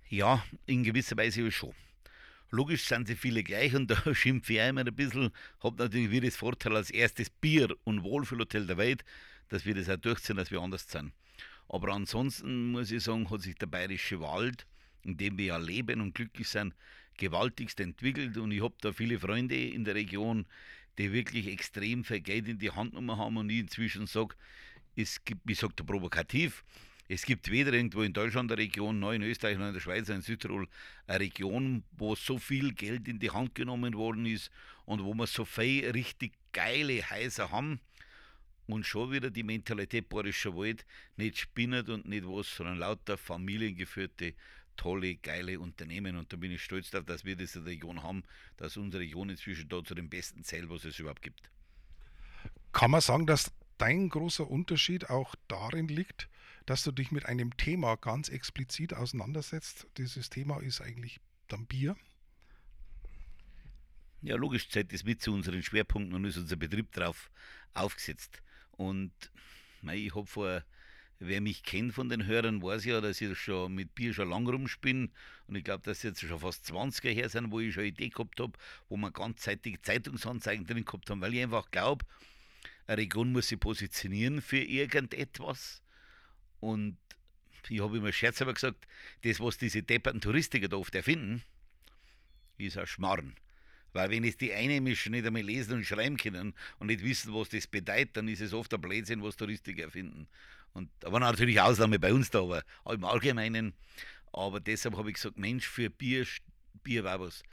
Ja, 0.09 0.43
in 0.65 0.83
gewisser 0.83 1.15
Weise 1.17 1.51
schon. 1.51 1.75
Logisch 2.51 2.85
sind 2.85 3.07
sie 3.07 3.15
viele 3.15 3.43
gleich 3.43 3.75
und 3.75 3.91
da 3.91 4.13
schimpfe 4.13 4.53
ich 4.53 4.59
immer 4.59 4.81
ein 4.81 4.95
bisschen. 4.95 5.31
Hab 5.61 5.77
natürlich 5.77 6.11
wieder 6.11 6.27
das 6.27 6.35
Vorteil 6.35 6.75
als 6.75 6.89
erstes 6.89 7.29
Bier- 7.29 7.75
und 7.83 8.03
Wohlfühlhotel 8.03 8.65
der 8.65 8.77
Welt, 8.77 9.03
dass 9.49 9.65
wir 9.65 9.75
das 9.75 9.89
auch 9.89 9.97
durchziehen, 9.97 10.37
dass 10.37 10.51
wir 10.51 10.61
anders 10.61 10.89
sind. 10.89 11.13
Aber 11.67 11.93
ansonsten 11.93 12.71
muss 12.71 12.91
ich 12.91 13.03
sagen, 13.03 13.29
hat 13.29 13.41
sich 13.41 13.55
der 13.55 13.67
Bayerische 13.67 14.19
Wald, 14.19 14.65
in 15.03 15.17
dem 15.17 15.37
wir 15.37 15.45
ja 15.45 15.57
leben 15.57 16.01
und 16.01 16.15
glücklich 16.15 16.49
sind, 16.49 16.73
gewaltigst 17.17 17.79
entwickelt 17.79 18.37
und 18.37 18.51
ich 18.51 18.63
habe 18.63 18.75
da 18.81 18.91
viele 18.91 19.19
Freunde 19.19 19.55
in 19.55 19.83
der 19.83 19.93
Region, 19.93 20.45
die 20.97 21.13
wirklich 21.13 21.47
extrem 21.47 22.03
viel 22.03 22.21
Geld 22.21 22.47
in 22.47 22.57
die 22.57 22.71
Hand 22.71 22.91
genommen 22.91 23.17
haben 23.17 23.37
und 23.37 23.49
ich 23.49 23.59
inzwischen 23.59 24.07
sage, 24.07 24.35
es 24.95 25.23
gibt, 25.23 25.49
ich 25.49 25.59
sage 25.59 25.73
da 25.75 25.83
provokativ, 25.83 26.63
es 27.11 27.25
gibt 27.25 27.49
weder 27.49 27.73
irgendwo 27.73 28.03
in 28.03 28.13
Deutschland 28.13 28.51
eine 28.51 28.61
Region, 28.61 28.99
noch 28.99 29.13
in 29.13 29.23
Österreich, 29.23 29.57
noch 29.57 29.67
in 29.67 29.73
der 29.73 29.81
Schweiz, 29.81 30.07
noch 30.07 30.15
in 30.15 30.21
Südtirol, 30.21 30.67
eine 31.07 31.19
Region, 31.19 31.83
wo 31.91 32.15
so 32.15 32.37
viel 32.37 32.71
Geld 32.73 33.07
in 33.07 33.17
die 33.17 33.31
Hand 33.31 33.55
genommen 33.55 33.95
worden 33.95 34.27
ist 34.27 34.51
und 34.85 35.03
wo 35.03 35.15
wir 35.15 35.25
so 35.25 35.43
viele 35.43 35.91
richtig 35.95 36.33
geile 36.53 37.01
Häuser 37.09 37.49
haben 37.49 37.79
und 38.67 38.85
schon 38.85 39.11
wieder 39.11 39.31
die 39.31 39.41
Mentalität 39.41 40.07
Bayerischer 40.07 40.55
Wald 40.55 40.85
nicht 41.17 41.39
spinnet 41.39 41.89
und 41.89 42.07
nicht 42.07 42.25
was, 42.27 42.55
sondern 42.55 42.77
lauter 42.77 43.17
familiengeführte, 43.17 44.35
tolle, 44.77 45.15
geile 45.15 45.59
Unternehmen. 45.59 46.15
Und 46.15 46.31
da 46.31 46.37
bin 46.37 46.51
ich 46.51 46.63
stolz 46.63 46.91
darauf, 46.91 47.07
dass 47.07 47.25
wir 47.25 47.35
diese 47.35 47.65
Region 47.65 48.03
haben, 48.03 48.23
dass 48.57 48.77
unsere 48.77 49.01
Region 49.01 49.31
inzwischen 49.31 49.67
da 49.67 49.83
zu 49.83 49.95
den 49.95 50.09
besten 50.09 50.43
zählt, 50.43 50.69
was 50.69 50.85
es 50.85 50.99
überhaupt 50.99 51.23
gibt. 51.23 51.49
Kann 52.71 52.91
man 52.91 53.01
sagen, 53.01 53.25
dass 53.25 53.51
dein 53.79 54.09
großer 54.09 54.47
Unterschied 54.47 55.09
auch 55.09 55.33
darin 55.47 55.87
liegt, 55.87 56.29
dass 56.69 56.83
du 56.83 56.91
dich 56.91 57.11
mit 57.11 57.25
einem 57.25 57.57
Thema 57.57 57.95
ganz 57.95 58.29
explizit 58.29 58.93
auseinandersetzt. 58.93 59.87
Dieses 59.97 60.29
Thema 60.29 60.61
ist 60.61 60.81
eigentlich 60.81 61.19
dann 61.47 61.65
Bier. 61.65 61.97
Ja, 64.21 64.35
logisch 64.35 64.69
zählt 64.69 64.93
das 64.93 65.03
mit 65.03 65.19
zu 65.19 65.33
unseren 65.33 65.63
Schwerpunkten 65.63 66.13
und 66.13 66.25
ist 66.25 66.37
unser 66.37 66.57
Betrieb 66.57 66.91
darauf 66.91 67.31
aufgesetzt. 67.73 68.43
Und 68.69 69.11
ich 69.81 70.13
habe 70.13 70.27
vor, 70.27 70.63
wer 71.17 71.41
mich 71.41 71.63
kennt 71.63 71.95
von 71.95 72.07
den 72.07 72.27
Hörern, 72.27 72.61
weiß 72.61 72.85
ja, 72.85 73.01
dass 73.01 73.19
ich 73.19 73.35
schon 73.35 73.73
mit 73.73 73.95
Bier 73.95 74.13
schon 74.13 74.29
lang 74.29 74.47
rumspinne. 74.47 75.09
Und 75.47 75.55
ich 75.55 75.63
glaube, 75.63 75.83
dass 75.83 76.03
jetzt 76.03 76.21
schon 76.21 76.37
fast 76.37 76.67
20 76.67 77.03
Jahre 77.03 77.15
her 77.15 77.29
sind, 77.29 77.49
wo 77.49 77.61
ich 77.61 77.73
schon 77.73 77.81
eine 77.81 77.89
Idee 77.89 78.09
gehabt 78.09 78.39
habe, 78.39 78.53
wo 78.89 78.95
wir 78.95 79.09
ganzzeitig 79.09 79.81
Zeitungsanzeigen 79.81 80.67
drin 80.67 80.85
gehabt 80.85 81.09
haben, 81.09 81.21
weil 81.21 81.33
ich 81.33 81.41
einfach 81.41 81.71
glaube, 81.71 82.05
eine 82.85 82.97
Region 82.97 83.31
muss 83.31 83.47
sich 83.47 83.59
positionieren 83.59 84.43
für 84.43 84.59
irgendetwas. 84.59 85.81
Und 86.59 86.97
ich 87.69 87.81
habe 87.81 87.97
immer 87.97 88.11
scherzhaft 88.11 88.55
gesagt, 88.55 88.87
das, 89.23 89.39
was 89.39 89.57
diese 89.57 89.83
depperten 89.83 90.21
Touristiker 90.21 90.67
da 90.67 90.77
oft 90.77 90.95
erfinden, 90.95 91.43
ist 92.57 92.77
ein 92.77 92.87
Schmarrn. 92.87 93.35
Weil 93.93 94.11
wenn 94.11 94.23
es 94.23 94.37
die 94.37 94.53
Einheimischen 94.53 95.11
nicht 95.11 95.25
einmal 95.25 95.41
lesen 95.41 95.73
und 95.73 95.85
schreiben 95.85 96.17
können 96.17 96.53
und 96.77 96.87
nicht 96.87 97.03
wissen, 97.03 97.33
was 97.33 97.49
das 97.49 97.67
bedeutet, 97.67 98.17
dann 98.17 98.27
ist 98.27 98.41
es 98.41 98.53
oft 98.53 98.73
ein 98.73 98.81
Blödsinn, 98.81 99.23
was 99.23 99.35
Touristiker 99.35 99.83
erfinden. 99.83 100.27
Und, 100.73 100.89
aber 101.03 101.19
natürlich 101.19 101.59
Ausnahme 101.59 101.97
bei 101.97 102.13
uns 102.13 102.29
da, 102.29 102.41
aber 102.41 102.63
im 102.91 103.03
Allgemeinen. 103.03 103.73
Aber 104.31 104.59
deshalb 104.59 104.95
habe 104.95 105.09
ich 105.09 105.15
gesagt, 105.15 105.37
Mensch, 105.37 105.67
für 105.67 105.89
Bier, 105.89 106.25
Bier 106.83 107.03
war 107.03 107.19
was. 107.19 107.43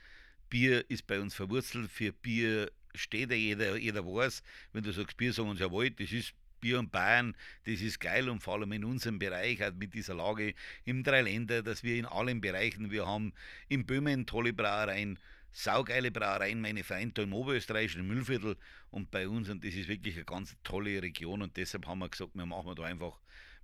Bier 0.50 0.88
ist 0.90 1.06
bei 1.06 1.18
uns 1.18 1.34
verwurzelt, 1.34 1.90
für 1.90 2.12
Bier 2.12 2.70
steht 2.94 3.30
ja 3.30 3.36
jeder, 3.36 3.76
jeder 3.76 4.04
weiß, 4.04 4.42
wenn 4.72 4.84
du 4.84 4.92
sagst, 4.92 5.16
Bier 5.16 5.32
sagen 5.32 5.48
uns 5.48 5.60
ja 5.60 5.68
das 5.68 6.12
ist 6.12 6.34
Bier 6.60 6.78
und 6.78 6.92
Bayern, 6.92 7.36
das 7.64 7.80
ist 7.80 8.00
geil 8.00 8.28
und 8.28 8.42
vor 8.42 8.54
allem 8.54 8.72
in 8.72 8.84
unserem 8.84 9.18
Bereich, 9.18 9.60
halt 9.60 9.76
mit 9.76 9.94
dieser 9.94 10.14
Lage 10.14 10.54
im 10.84 11.02
Dreiländer, 11.02 11.62
dass 11.62 11.82
wir 11.82 11.96
in 11.96 12.06
allen 12.06 12.40
Bereichen, 12.40 12.90
wir 12.90 13.06
haben 13.06 13.32
in 13.68 13.86
Böhmen 13.86 14.26
tolle 14.26 14.52
Brauereien, 14.52 15.18
saugeile 15.52 16.10
Brauereien, 16.10 16.60
meine 16.60 16.84
Freunde 16.84 17.22
im 17.22 17.32
Oberösterreichischen 17.32 18.06
Müllviertel 18.06 18.56
und 18.90 19.10
bei 19.10 19.26
uns 19.26 19.48
und 19.48 19.64
das 19.64 19.74
ist 19.74 19.88
wirklich 19.88 20.14
eine 20.16 20.24
ganz 20.24 20.56
tolle 20.62 21.02
Region 21.02 21.42
und 21.42 21.56
deshalb 21.56 21.86
haben 21.86 22.00
wir 22.00 22.08
gesagt, 22.08 22.32
wir 22.34 22.46
machen 22.46 22.74
da 22.76 22.82
einfach 22.84 23.18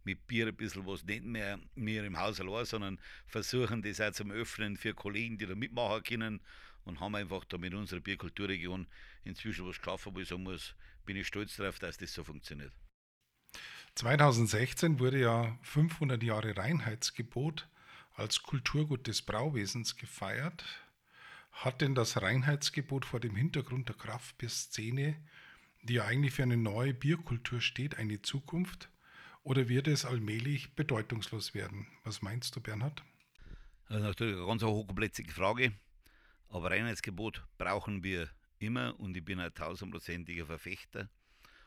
mit 0.05 0.27
Bier 0.27 0.49
ein 0.49 0.57
bisschen 0.57 0.87
was 0.87 1.05
nicht 1.05 1.25
mehr 1.25 1.59
mir 1.75 2.05
im 2.05 2.19
Haus 2.19 2.41
allein, 2.41 2.65
sondern 2.65 3.01
versuchen 3.27 3.83
das 3.83 4.01
auch 4.01 4.13
zum 4.13 4.31
Öffnen 4.31 4.77
für 4.77 4.95
Kollegen, 4.95 5.39
die 5.39 5.47
da 5.47 5.55
mitmachen 5.55 6.03
können 6.03 6.41
und 6.85 7.01
haben 7.01 7.15
einfach 7.15 7.45
da 7.45 7.59
mit 7.59 7.75
unserer 7.75 8.01
Bierkulturregion 8.01 8.87
inzwischen 9.25 9.67
was 9.67 9.79
geschaffen, 9.79 10.15
wo 10.15 10.21
ich 10.21 10.29
sagen 10.29 10.43
muss, 10.43 10.75
bin 11.05 11.17
ich 11.17 11.27
stolz 11.27 11.57
darauf, 11.57 11.79
dass 11.79 11.97
das 11.97 12.13
so 12.13 12.25
funktioniert. 12.25 12.73
2016 13.95 14.99
wurde 14.99 15.21
ja 15.21 15.59
500 15.63 16.23
Jahre 16.23 16.57
Reinheitsgebot 16.57 17.69
als 18.15 18.43
Kulturgut 18.43 19.07
des 19.07 19.23
Brauwesens 19.23 19.97
gefeiert. 19.97 20.65
Hat 21.53 21.83
denn 21.83 21.95
das 21.95 22.21
Reinheitsgebot 22.21 23.05
vor 23.05 23.21
dem 23.21 23.37
Hintergrund 23.37 23.89
der 23.89 23.97
Kraftbierszene, 23.97 25.17
die 25.83 25.95
ja 25.95 26.05
eigentlich 26.05 26.33
für 26.33 26.43
eine 26.43 26.57
neue 26.57 26.95
Bierkultur 26.95 27.61
steht, 27.61 27.99
eine 27.99 28.23
Zukunft? 28.23 28.89
Oder 29.45 29.69
wird 29.69 29.89
es 29.89 30.05
allmählich 30.05 30.75
bedeutungslos 30.75 31.53
werden? 31.53 31.87
Was 32.05 32.23
meinst 32.23 32.55
du, 32.55 32.61
Bernhard? 32.61 33.03
Das 33.89 33.97
ist 33.99 34.05
natürlich 34.05 34.37
eine 34.37 34.47
ganz 34.47 34.63
hochkomplexige 34.63 35.33
Frage. 35.33 35.73
Aber 36.49 36.71
Reinheitsgebot 36.71 37.45
brauchen 37.59 38.05
wir 38.05 38.31
immer 38.59 38.99
und 39.01 39.17
ich 39.17 39.25
bin 39.25 39.41
ein 39.41 39.53
tausendprozentiger 39.53 40.47
Verfechter 40.47 41.09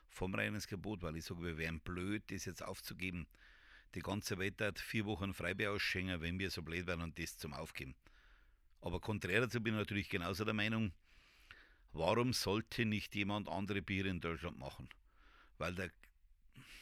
vom 0.09 0.33
Reinheitsgebot, 0.33 1.01
weil 1.01 1.17
ich 1.17 1.25
sage, 1.25 1.43
wir 1.43 1.57
wären 1.57 1.81
blöd, 1.81 2.23
das 2.31 2.45
jetzt 2.45 2.63
aufzugeben. 2.63 3.27
Die 3.93 3.99
ganze 3.99 4.37
Welt 4.37 4.61
hat 4.61 4.79
vier 4.79 5.05
Wochen 5.05 5.33
Freibier 5.33 5.73
wenn 5.73 6.39
wir 6.39 6.49
so 6.51 6.61
blöd 6.61 6.87
wären 6.87 7.01
und 7.01 7.19
das 7.19 7.37
zum 7.37 7.53
Aufgeben. 7.53 7.95
Aber 8.81 9.01
konträr 9.01 9.41
dazu 9.41 9.59
bin 9.61 9.73
ich 9.73 9.79
natürlich 9.79 10.09
genauso 10.09 10.45
der 10.45 10.53
Meinung, 10.53 10.93
warum 11.91 12.31
sollte 12.31 12.85
nicht 12.85 13.15
jemand 13.15 13.49
andere 13.49 13.81
Biere 13.81 14.09
in 14.09 14.21
Deutschland 14.21 14.57
machen? 14.57 14.87
Weil 15.57 15.75
der, 15.75 15.91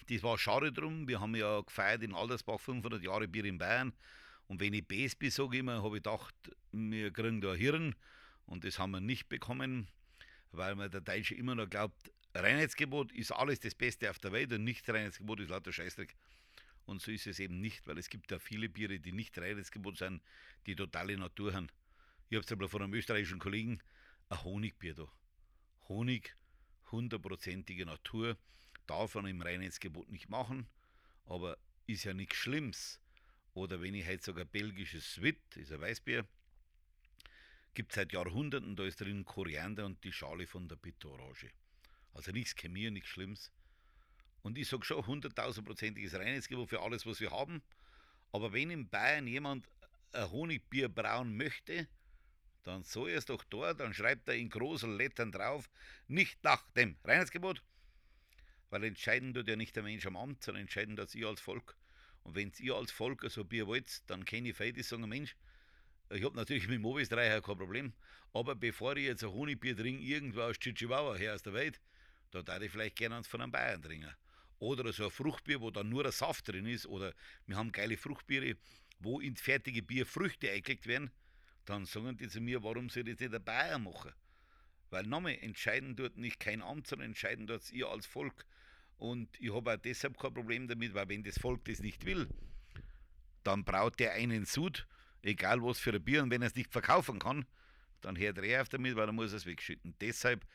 das 0.09 0.23
war 0.23 0.37
schade 0.37 0.71
drum, 0.71 1.07
wir 1.07 1.19
haben 1.19 1.35
ja 1.35 1.61
gefeiert 1.61 2.03
in 2.03 2.13
Aldersbach 2.13 2.59
500 2.59 3.01
Jahre 3.03 3.27
Bier 3.27 3.45
in 3.45 3.57
Bayern 3.57 3.93
und 4.47 4.59
wenn 4.59 4.73
ich 4.73 4.87
BSB 4.87 5.29
sage 5.29 5.57
immer, 5.59 5.83
habe 5.83 5.97
ich 5.97 6.03
gedacht, 6.03 6.35
wir 6.71 7.11
kriegen 7.11 7.41
da 7.41 7.53
Hirn 7.53 7.95
und 8.45 8.63
das 8.63 8.79
haben 8.79 8.91
wir 8.91 9.01
nicht 9.01 9.29
bekommen, 9.29 9.87
weil 10.51 10.75
man 10.75 10.91
der 10.91 11.01
Deutsche 11.01 11.35
immer 11.35 11.55
noch 11.55 11.69
glaubt, 11.69 12.11
Reinheitsgebot 12.35 13.11
ist 13.11 13.31
alles 13.31 13.59
das 13.59 13.75
Beste 13.75 14.09
auf 14.09 14.19
der 14.19 14.31
Welt 14.31 14.51
und 14.53 14.63
nicht 14.63 14.87
Reinheitsgebot 14.89 15.39
ist 15.39 15.49
lauter 15.49 15.71
Scheißdreck. 15.71 16.15
Und 16.85 17.01
so 17.01 17.11
ist 17.11 17.27
es 17.27 17.39
eben 17.39 17.61
nicht, 17.61 17.87
weil 17.87 17.97
es 17.97 18.09
gibt 18.09 18.31
ja 18.31 18.39
viele 18.39 18.69
Biere, 18.69 18.99
die 18.99 19.11
nicht 19.11 19.37
Reinheitsgebot 19.37 19.97
sind, 19.97 20.21
die 20.65 20.75
totale 20.75 21.17
Natur 21.17 21.53
haben. 21.53 21.67
Ich 22.29 22.35
habe 22.35 22.45
es 22.45 22.51
aber 22.51 22.67
von 22.67 22.81
einem 22.81 22.93
österreichischen 22.93 23.39
Kollegen 23.39 23.79
ein 24.29 24.43
Honigbier 24.43 24.95
da. 24.95 25.07
Honig, 25.87 26.35
hundertprozentige 26.91 27.85
Natur, 27.85 28.37
darf 28.87 29.15
man 29.15 29.27
im 29.27 29.41
Reinheitsgebot 29.41 30.09
nicht 30.09 30.29
machen, 30.29 30.67
aber 31.25 31.57
ist 31.87 32.03
ja 32.03 32.13
nichts 32.13 32.35
Schlimmes. 32.35 32.99
Oder 33.53 33.81
wenn 33.81 33.93
ich 33.93 34.07
heute 34.07 34.23
sage, 34.23 34.45
belgisches 34.45 35.13
Swit, 35.13 35.39
ist 35.55 35.71
ein 35.71 35.81
Weißbier, 35.81 36.25
gibt 37.73 37.91
es 37.91 37.95
seit 37.95 38.13
Jahrhunderten, 38.13 38.75
da 38.75 38.83
ist 38.83 39.01
drin 39.01 39.25
Koriander 39.25 39.85
und 39.85 40.03
die 40.03 40.13
Schale 40.13 40.47
von 40.47 40.67
der 40.67 40.75
Bitterorange. 40.75 41.51
Also 42.13 42.31
nichts 42.31 42.55
Chemie, 42.55 42.89
nichts 42.89 43.09
Schlimmes. 43.09 43.51
Und 44.41 44.57
ich 44.57 44.67
sage 44.67 44.85
schon, 44.85 45.05
hunderttausendprozentiges 45.05 46.13
Reinheitsgebot 46.15 46.69
für 46.69 46.81
alles, 46.81 47.05
was 47.05 47.19
wir 47.19 47.31
haben. 47.31 47.61
Aber 48.31 48.53
wenn 48.53 48.71
in 48.71 48.89
Bayern 48.89 49.27
jemand 49.27 49.67
ein 50.11 50.29
Honigbier 50.31 50.89
brauen 50.89 51.37
möchte, 51.37 51.87
dann 52.63 52.83
soll 52.83 53.11
er 53.11 53.17
es 53.17 53.25
doch 53.25 53.43
dort, 53.43 53.79
dann 53.79 53.93
schreibt 53.93 54.27
er 54.27 54.35
in 54.35 54.49
großen 54.49 54.95
Lettern 54.97 55.31
drauf, 55.31 55.69
nicht 56.07 56.43
nach 56.43 56.69
dem 56.71 56.97
Reinheitsgebot. 57.03 57.61
Weil 58.73 58.85
entscheiden 58.85 59.35
tut 59.35 59.47
ja 59.47 59.55
nicht 59.55 59.75
der 59.75 59.83
Mensch 59.83 60.03
am 60.07 60.17
Amt, 60.17 60.43
sondern 60.43 60.61
entscheiden 60.61 60.95
das 60.95 61.13
ihr 61.13 61.27
als 61.27 61.39
Volk. 61.39 61.77
Und 62.23 62.33
wenn 62.33 62.51
ihr 62.57 62.73
als 62.73 62.91
Volk 62.91 63.23
so 63.29 63.45
Bier 63.45 63.67
wollt, 63.67 64.01
dann 64.09 64.25
kenne 64.25 64.49
ich 64.49 64.57
die 64.57 64.81
sagen, 64.81 65.07
Mensch, 65.07 65.35
ich 66.09 66.23
habe 66.23 66.35
natürlich 66.35 66.67
mit 66.67 66.79
dem 66.79 66.85
Oberösterreicher 66.85 67.43
kein 67.43 67.55
Problem, 67.55 67.93
aber 68.33 68.55
bevor 68.55 68.97
ich 68.97 69.05
jetzt 69.05 69.23
ein 69.23 69.31
Honigbier 69.31 69.77
trinke, 69.77 70.01
irgendwo 70.01 70.41
aus 70.41 70.57
Chihuahua 70.57 71.13
her 71.13 71.35
aus 71.35 71.43
der 71.43 71.53
Welt, 71.53 71.79
da 72.31 72.41
darf 72.41 72.63
ich 72.63 72.71
vielleicht 72.71 72.95
gerne 72.95 73.17
eins 73.17 73.27
von 73.27 73.41
einem 73.41 73.51
Bayern 73.51 73.79
trinken. 73.79 74.11
Oder 74.57 74.91
so 74.91 75.03
ein 75.03 75.11
Fruchtbier, 75.11 75.61
wo 75.61 75.69
dann 75.69 75.89
nur 75.89 76.01
der 76.01 76.11
Saft 76.11 76.47
drin 76.47 76.65
ist, 76.65 76.87
oder 76.87 77.13
wir 77.45 77.55
haben 77.55 77.71
geile 77.71 77.95
Fruchtbiere, 77.95 78.57
wo 78.97 79.19
in 79.19 79.35
fertige 79.35 79.83
Bier 79.83 80.07
Früchte 80.07 80.49
eingelegt 80.49 80.87
werden, 80.87 81.11
dann 81.65 81.85
sagen 81.85 82.17
die 82.17 82.27
zu 82.27 82.41
mir, 82.41 82.63
warum 82.63 82.89
soll 82.89 83.07
ich 83.07 83.17
das 83.17 83.19
nicht 83.19 83.35
ein 83.35 83.43
Bayern 83.43 83.83
machen? 83.83 84.13
Weil 84.89 85.03
nochmal, 85.03 85.37
entscheiden 85.41 85.95
dort 85.95 86.17
nicht 86.17 86.39
kein 86.39 86.63
Amt, 86.63 86.87
sondern 86.87 87.09
entscheiden 87.09 87.45
dort 87.45 87.71
ihr 87.71 87.87
als 87.87 88.07
Volk. 88.07 88.47
Und 88.97 89.29
ich 89.39 89.53
habe 89.53 89.73
auch 89.73 89.77
deshalb 89.77 90.17
kein 90.17 90.33
Problem 90.33 90.67
damit, 90.67 90.93
weil 90.93 91.09
wenn 91.09 91.23
das 91.23 91.37
Volk 91.37 91.65
das 91.65 91.79
nicht 91.79 92.05
will, 92.05 92.27
dann 93.43 93.63
braut 93.63 93.99
der 93.99 94.13
einen 94.13 94.45
Sud, 94.45 94.87
egal 95.21 95.61
was 95.61 95.79
für 95.79 95.91
ein 95.91 96.03
Bier, 96.03 96.23
und 96.23 96.31
wenn 96.31 96.41
er 96.41 96.47
es 96.47 96.55
nicht 96.55 96.71
verkaufen 96.71 97.19
kann, 97.19 97.45
dann 98.01 98.17
hört 98.17 98.37
er 98.37 98.61
auf 98.61 98.69
damit, 98.69 98.95
weil 98.95 99.07
er 99.07 99.13
muss 99.13 99.33
es 99.33 99.45
wegschütten. 99.45 99.95
Deshalb 99.99 100.45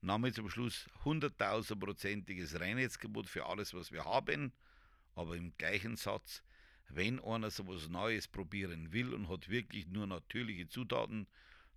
nahm 0.00 0.24
ich 0.24 0.34
zum 0.34 0.48
Schluss 0.48 0.86
100.000-prozentiges 1.04 2.60
Reinheitsgebot 2.60 3.28
für 3.28 3.46
alles, 3.46 3.74
was 3.74 3.92
wir 3.92 4.04
haben, 4.04 4.52
aber 5.14 5.36
im 5.36 5.56
gleichen 5.56 5.96
Satz, 5.96 6.42
wenn 6.88 7.20
einer 7.20 7.50
so 7.50 7.66
was 7.66 7.88
Neues 7.88 8.28
probieren 8.28 8.92
will 8.92 9.12
und 9.12 9.28
hat 9.28 9.48
wirklich 9.48 9.86
nur 9.88 10.06
natürliche 10.06 10.68
Zutaten, 10.68 11.26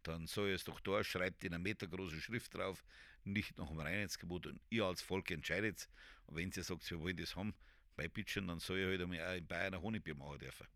dann 0.04 0.28
soll 0.28 0.50
es 0.50 0.64
doch 0.64 0.80
da, 0.80 1.04
schreibt 1.04 1.44
in 1.44 1.54
einer 1.54 1.62
metergroßen 1.62 2.22
Schrift 2.22 2.56
drauf, 2.56 2.84
nicht 3.24 3.58
nach 3.58 3.68
dem 3.68 3.80
Reinheitsgebot 3.80 4.48
und 4.48 4.60
ihr 4.70 4.86
als 4.86 5.02
Volk 5.02 5.32
entscheidet. 5.32 5.90
Und 6.28 6.38
wenn 6.38 6.52
ihr 6.56 6.64
sagt, 6.64 6.90
wir 6.90 7.00
wollen 7.00 7.18
das 7.18 7.36
haben, 7.36 7.54
bei 7.96 8.08
Bitchen, 8.08 8.48
dann 8.48 8.60
soll 8.60 8.80
ich 8.80 8.86
halt 8.86 9.02
einmal 9.02 9.22
auch 9.22 9.38
in 9.38 9.46
Bayern 9.46 9.74
ein 9.74 9.82
Honigbier 9.82 10.16
machen 10.16 10.40
dürfen. 10.40 10.68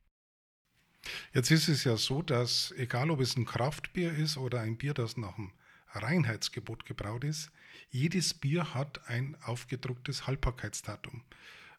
Jetzt 1.34 1.52
ist 1.52 1.68
es 1.68 1.84
ja 1.84 1.98
so, 1.98 2.22
dass 2.22 2.72
egal 2.78 3.10
ob 3.12 3.20
es 3.20 3.36
ein 3.36 3.46
Kraftbier 3.46 4.14
ist 4.14 4.38
oder 4.38 4.62
ein 4.62 4.78
Bier, 4.78 4.94
das 4.94 5.18
nach 5.18 5.36
dem 5.36 5.52
Reinheitsgebot 5.92 6.86
gebraut 6.86 7.24
ist, 7.24 7.52
jedes 7.90 8.34
Bier 8.34 8.74
hat 8.74 9.08
ein 9.08 9.38
aufgedrucktes 9.44 10.28
Haltbarkeitsdatum. 10.28 11.24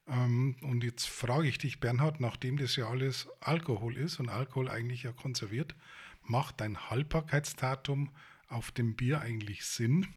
Ähm, 0.09 0.57
und 0.62 0.85
jetzt 0.85 1.07
frage 1.09 1.48
ich 1.48 1.59
dich, 1.59 1.81
Bernhard, 1.81 2.20
nachdem 2.20 2.57
das 2.57 2.76
ja 2.76 2.88
alles 2.88 3.29
Alkohol 3.40 3.96
ist 3.96 4.20
und 4.20 4.29
Alkohol 4.29 4.68
eigentlich 4.68 5.02
ja 5.02 5.12
konserviert, 5.12 5.74
macht 6.22 6.62
ein 6.62 6.90
Haltbarkeitsdatum 6.90 8.14
auf 8.48 8.70
dem 8.70 8.94
Bier 8.94 9.20
eigentlich 9.20 9.64
Sinn? 9.64 10.14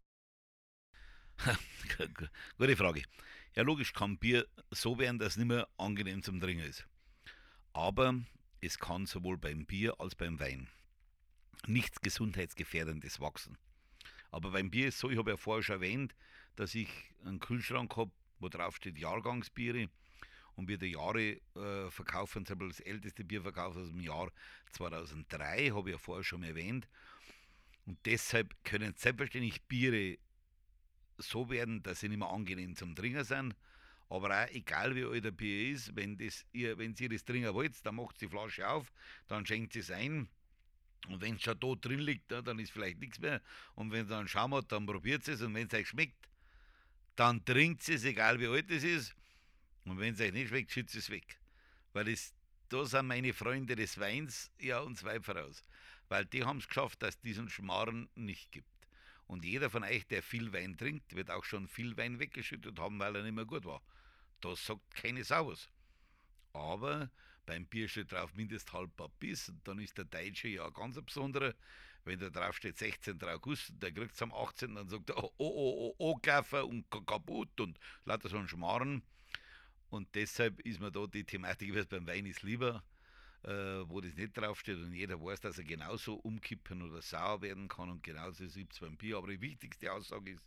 Gute 2.58 2.76
Frage. 2.76 3.02
Ja, 3.54 3.62
logisch 3.62 3.92
kann 3.92 4.18
Bier 4.18 4.46
so 4.70 4.98
werden, 4.98 5.18
dass 5.18 5.32
es 5.32 5.36
nicht 5.36 5.48
mehr 5.48 5.68
angenehm 5.78 6.22
zum 6.22 6.40
Trinken 6.40 6.64
ist. 6.64 6.86
Aber 7.72 8.14
es 8.60 8.78
kann 8.78 9.06
sowohl 9.06 9.38
beim 9.38 9.64
Bier 9.64 9.94
als 10.00 10.14
beim 10.14 10.38
Wein 10.38 10.68
nichts 11.66 12.00
Gesundheitsgefährdendes 12.00 13.20
wachsen. 13.20 13.56
Aber 14.30 14.50
beim 14.50 14.70
Bier 14.70 14.88
ist 14.88 14.98
so, 14.98 15.10
ich 15.10 15.18
habe 15.18 15.30
ja 15.30 15.36
vorher 15.36 15.62
schon 15.62 15.76
erwähnt, 15.76 16.14
dass 16.56 16.74
ich 16.74 16.88
einen 17.24 17.40
Kühlschrank 17.40 17.96
habe, 17.96 18.10
wo 18.38 18.48
drauf 18.48 18.76
steht 18.76 18.98
Jahrgangsbiere 18.98 19.88
und 20.56 20.68
wir 20.68 20.78
die 20.78 20.92
Jahre 20.92 21.40
äh, 21.54 21.90
verkaufen, 21.90 22.46
zum 22.46 22.58
Beispiel 22.58 22.76
das 22.76 22.86
älteste 22.86 23.24
Bier 23.24 23.42
verkauft 23.42 23.78
aus 23.78 23.88
dem 23.88 24.00
Jahr 24.00 24.30
2003, 24.72 25.70
habe 25.70 25.90
ich 25.90 25.94
ja 25.94 25.98
vorher 25.98 26.24
schon 26.24 26.42
erwähnt. 26.42 26.88
Und 27.86 27.98
deshalb 28.04 28.54
können 28.64 28.94
selbstverständlich 28.96 29.62
Biere 29.62 30.18
so 31.20 31.50
werden, 31.50 31.82
dass 31.82 32.00
sie 32.00 32.08
nicht 32.08 32.18
mehr 32.18 32.28
angenehm 32.28 32.76
zum 32.76 32.94
Trinken 32.94 33.24
sind. 33.24 33.54
Aber 34.08 34.44
auch 34.44 34.48
egal 34.50 34.96
wie 34.96 35.04
alt 35.04 35.24
ein 35.24 35.36
Bier 35.36 35.72
ist, 35.72 35.94
wenn, 35.94 36.18
das, 36.18 36.44
ihr, 36.52 36.76
wenn 36.78 36.94
ihr 36.98 37.08
das 37.08 37.24
trinken 37.24 37.54
wollt, 37.54 37.84
dann 37.86 37.94
macht 37.94 38.20
die 38.20 38.28
Flasche 38.28 38.68
auf, 38.68 38.92
dann 39.28 39.46
schenkt 39.46 39.76
es 39.76 39.90
ein 39.90 40.28
und 41.08 41.20
wenn 41.20 41.36
es 41.36 41.42
schon 41.42 41.58
da 41.58 41.74
drin 41.74 42.00
liegt, 42.00 42.30
dann 42.30 42.58
ist 42.58 42.72
vielleicht 42.72 42.98
nichts 42.98 43.18
mehr. 43.18 43.40
Und 43.74 43.90
wenn 43.90 44.02
es 44.02 44.08
dann 44.08 44.28
Schaum 44.28 44.54
hat, 44.54 44.70
dann 44.70 44.86
probiert 44.86 45.26
es 45.28 45.40
und 45.42 45.54
wenn 45.54 45.66
es 45.66 45.74
euch 45.74 45.88
schmeckt, 45.88 46.28
dann 47.16 47.44
trinkt 47.44 47.88
es, 47.88 48.04
egal 48.04 48.38
wie 48.40 48.46
alt 48.46 48.70
es 48.70 48.84
ist. 48.84 49.14
Und 49.84 49.98
wenn 49.98 50.14
es 50.14 50.20
euch 50.20 50.32
nicht 50.32 50.48
schmeckt, 50.48 50.72
schützt 50.72 50.94
es 50.94 51.10
weg. 51.10 51.40
Weil 51.92 52.04
das, 52.04 52.34
da 52.68 52.84
sind 52.84 53.06
meine 53.06 53.32
Freunde 53.32 53.76
des 53.76 53.98
Weins 53.98 54.50
ja 54.58 54.80
und 54.80 54.98
zwei 54.98 55.20
voraus. 55.20 55.64
Weil 56.08 56.26
die 56.26 56.44
haben 56.44 56.58
es 56.58 56.68
geschafft, 56.68 57.02
dass 57.02 57.14
es 57.14 57.20
diesen 57.20 57.48
Schmarren 57.48 58.08
nicht 58.14 58.52
gibt. 58.52 58.68
Und 59.30 59.44
jeder 59.44 59.70
von 59.70 59.84
euch, 59.84 60.08
der 60.08 60.24
viel 60.24 60.52
Wein 60.52 60.76
trinkt, 60.76 61.14
wird 61.14 61.30
auch 61.30 61.44
schon 61.44 61.68
viel 61.68 61.96
Wein 61.96 62.18
weggeschüttet 62.18 62.80
haben, 62.80 62.98
weil 62.98 63.14
er 63.14 63.22
nicht 63.22 63.36
mehr 63.36 63.44
gut 63.44 63.64
war. 63.64 63.80
Das 64.40 64.66
sagt 64.66 64.92
keine 64.92 65.22
Sau 65.22 65.46
was. 65.46 65.70
Aber 66.52 67.12
beim 67.46 67.64
Bier 67.64 67.86
steht 67.88 68.10
drauf 68.10 68.34
mindesthaltbar 68.34 69.08
bis. 69.20 69.48
Und 69.48 69.60
dann 69.68 69.78
ist 69.78 69.96
der 69.96 70.06
Deutsche 70.06 70.48
ja 70.48 70.68
ganz 70.70 71.00
besonderer. 71.00 71.54
wenn 72.02 72.18
da 72.18 72.28
drauf 72.28 72.56
steht 72.56 72.78
16. 72.78 73.22
August, 73.22 73.72
der 73.80 73.92
kriegt 73.92 74.16
es 74.16 74.22
am 74.22 74.34
18. 74.34 74.74
dann 74.74 74.88
sagt 74.88 75.10
er, 75.10 75.22
oh, 75.22 75.30
oh, 75.38 75.44
oh, 75.46 75.94
oh, 75.98 76.16
Kaffer 76.16 76.66
und 76.66 76.90
kaputt 76.90 77.60
und 77.60 77.78
lauter 78.06 78.28
so 78.28 78.36
ein 78.36 78.48
Schmarren. 78.48 79.00
Und 79.90 80.12
deshalb 80.16 80.58
ist 80.62 80.80
mir 80.80 80.90
da 80.90 81.06
die 81.06 81.22
Thematik, 81.22 81.72
es 81.76 81.86
beim 81.86 82.04
Wein 82.08 82.26
ist, 82.26 82.42
lieber, 82.42 82.82
wo 83.42 84.00
das 84.00 84.14
nicht 84.14 84.36
draufsteht 84.36 84.76
und 84.76 84.92
jeder 84.92 85.20
weiß, 85.20 85.40
dass 85.40 85.58
er 85.58 85.64
genauso 85.64 86.14
umkippen 86.14 86.82
oder 86.82 87.00
sauer 87.00 87.40
werden 87.42 87.68
kann 87.68 87.88
und 87.88 88.02
genauso 88.02 88.44
ist 88.44 88.56
es 88.56 88.78
beim 88.78 88.96
Bier. 88.96 89.16
Aber 89.16 89.28
die 89.28 89.40
wichtigste 89.40 89.92
Aussage 89.92 90.32
ist, 90.32 90.44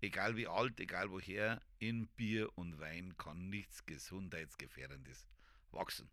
egal 0.00 0.36
wie 0.36 0.46
alt, 0.46 0.78
egal 0.80 1.10
woher, 1.10 1.62
in 1.78 2.06
Bier 2.08 2.50
und 2.56 2.78
Wein 2.78 3.16
kann 3.16 3.48
nichts 3.48 3.86
Gesundheitsgefährdendes 3.86 5.26
wachsen. 5.70 6.10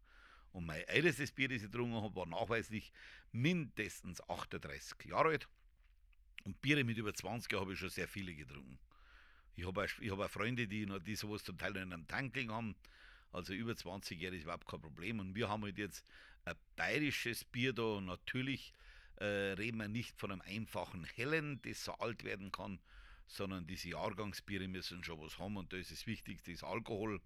Und 0.54 0.66
mein 0.66 0.82
ältestes 0.84 1.32
Bier, 1.32 1.48
das 1.48 1.58
ich 1.58 1.64
getrunken 1.64 2.02
habe, 2.02 2.16
war 2.16 2.26
nachweislich 2.26 2.92
mindestens 3.32 4.22
38 4.30 5.06
Jahre 5.06 5.30
alt. 5.30 5.48
Und 6.44 6.62
Biere 6.62 6.84
mit 6.84 6.98
über 6.98 7.14
20 7.14 7.52
Jahren 7.52 7.62
habe 7.62 7.74
ich 7.74 7.80
schon 7.80 7.90
sehr 7.90 8.08
viele 8.08 8.34
getrunken. 8.34 8.80
Ich 9.56 9.66
habe 9.66 9.84
auch, 9.84 9.88
hab 9.88 10.20
auch 10.20 10.30
Freunde, 10.30 10.68
die, 10.68 10.86
noch, 10.86 11.00
die 11.00 11.16
sowas 11.16 11.44
zum 11.44 11.58
Teil 11.58 11.76
in 11.76 11.94
einem 11.94 12.08
Tank 12.08 12.36
haben. 12.50 12.76
Also 13.32 13.54
über 13.54 13.76
20 13.76 14.20
Jahre 14.20 14.36
ist 14.36 14.44
überhaupt 14.44 14.68
kein 14.68 14.82
Problem. 14.82 15.20
Und 15.20 15.36
wir 15.36 15.50
haben 15.50 15.64
halt 15.64 15.78
jetzt 15.78 16.06
ein 16.46 16.56
bayerisches 16.76 17.44
Bier 17.46 17.74
da. 17.74 18.02
Natürlich 18.02 18.74
äh, 19.18 19.54
reden 19.54 19.78
wir 19.78 19.88
nicht 19.88 20.20
von 20.20 20.32
einem 20.32 20.42
einfachen 20.42 21.06
Hellen, 21.06 21.62
das 21.62 21.84
so 21.84 21.94
alt 21.94 22.24
werden 22.24 22.52
kann, 22.52 22.80
sondern 23.28 23.68
diese 23.68 23.90
Jahrgangsbiere 23.90 24.68
müssen 24.68 25.04
schon 25.04 25.20
was 25.20 25.38
haben. 25.40 25.58
Und 25.58 25.72
da 25.72 25.78
ist 25.78 25.92
das 25.92 26.08
Wichtigste, 26.08 26.52
ist 26.52 26.64
Alkohol. 26.64 27.22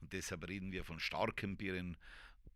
Und 0.00 0.12
deshalb 0.12 0.48
reden 0.48 0.72
wir 0.72 0.84
von 0.84 0.98
starken 1.00 1.56
Bieren, 1.56 1.96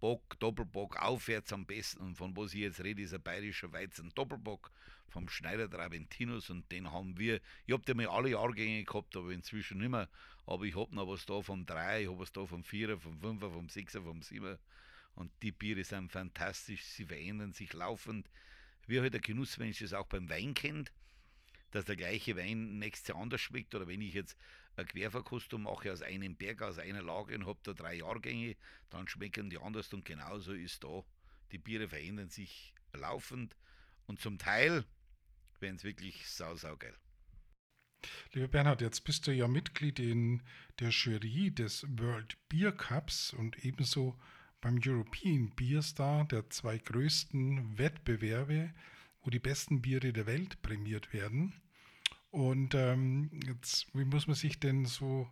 Bock, 0.05 0.39
Doppelbock, 0.39 1.01
aufwärts 1.01 1.51
am 1.55 1.65
besten. 1.65 2.03
Und 2.03 2.17
von 2.17 2.37
was 2.37 2.53
ich 2.53 2.61
jetzt 2.61 2.85
rede, 2.85 3.01
ist 3.01 3.15
ein 3.15 3.23
bayerischer 3.23 3.73
Weizen 3.73 4.13
Doppelbock 4.15 4.71
vom 5.09 5.31
Schneider 5.31 5.71
Traventinus 5.71 6.51
und 6.51 6.71
den 6.71 6.93
haben 6.93 7.17
wir, 7.17 7.41
ich 7.65 7.73
habe 7.73 7.85
den 7.85 7.97
mal 7.97 8.09
alle 8.09 8.29
Jahrgänge 8.29 8.85
gehabt, 8.85 9.17
aber 9.17 9.31
inzwischen 9.31 9.79
nicht 9.79 9.89
mehr. 9.89 10.11
Aber 10.45 10.65
ich 10.65 10.77
habe 10.77 10.95
noch 10.95 11.09
was 11.09 11.25
da 11.25 11.41
vom 11.41 11.65
3, 11.65 12.03
ich 12.03 12.09
habe 12.11 12.19
was 12.19 12.33
da 12.33 12.45
vom 12.45 12.63
4, 12.65 12.99
vom 12.99 13.19
5, 13.19 13.41
vom 13.41 13.69
6, 13.71 13.97
vom 13.97 14.21
7. 14.21 14.59
Und 15.15 15.33
die 15.41 15.53
Biere 15.53 15.85
sind 15.85 16.13
fantastisch, 16.13 16.85
sie 16.85 17.07
verändern 17.07 17.55
sich 17.55 17.73
laufend. 17.73 18.29
Wie 18.87 19.01
halt 19.01 19.15
der 19.15 19.23
Genussmensch 19.23 19.79
das 19.79 19.95
auch 19.95 20.05
beim 20.05 20.29
Wein 20.29 20.53
kennt, 20.53 20.93
dass 21.75 21.87
der 21.87 21.97
gleiche 21.97 22.37
Wein 22.37 22.79
nächstes 22.79 23.09
Jahr 23.09 23.19
anders 23.19 23.41
schmeckt. 23.41 23.75
Oder 23.75 23.89
wenn 23.89 24.01
ich 24.01 24.15
jetzt 24.15 24.39
eine 24.77 24.87
Querverkostung 24.87 25.63
mache 25.63 25.93
aus 25.93 26.03
einem 26.03 26.37
Berg, 26.37 26.63
aus 26.63 26.79
einer 26.79 27.03
Lage 27.03 27.35
und 27.35 27.47
habe 27.47 27.59
da 27.65 27.73
drei 27.73 27.95
Jahrgänge, 27.97 28.57
dann 28.91 29.09
schmecken 29.09 29.51
die 29.51 29.59
anders 29.59 29.93
und 29.93 30.05
genauso 30.05 30.53
ist 30.53 30.85
da. 30.85 31.03
Die 31.51 31.59
Biere 31.59 31.89
verändern 31.89 32.29
sich 32.29 32.73
laufend 32.93 33.57
und 34.07 34.21
zum 34.21 34.39
Teil 34.39 34.85
werden 35.59 35.75
es 35.75 35.83
wirklich 35.83 36.29
sau, 36.29 36.55
sau 36.55 36.77
geil. 36.77 36.97
Lieber 38.33 38.49
Bernhard, 38.49 38.81
jetzt 38.81 39.01
bist 39.01 39.27
du 39.27 39.33
ja 39.33 39.49
Mitglied 39.49 39.99
in 39.99 40.43
der 40.79 40.91
Jury 40.91 41.51
des 41.51 41.85
World 41.89 42.37
Beer 42.49 42.71
Cups 42.71 43.33
und 43.33 43.65
ebenso 43.65 44.17
beim 44.61 44.79
European 44.85 45.51
Beer 45.57 45.83
Star, 45.83 46.25
der 46.27 46.49
zwei 46.51 46.79
größten 46.79 47.79
Wettbewerbe, 47.79 48.73
wo 49.23 49.31
die 49.31 49.41
besten 49.41 49.83
Biere 49.83 50.13
der 50.13 50.27
Welt 50.27 50.63
prämiert 50.63 51.13
werden. 51.13 51.55
Und 52.35 52.75
ähm, 52.75 53.31
jetzt, 53.47 53.87
wie 53.95 54.05
muss 54.05 54.27
man 54.27 54.35
sich 54.35 54.59
denn 54.59 54.87
so 54.87 55.31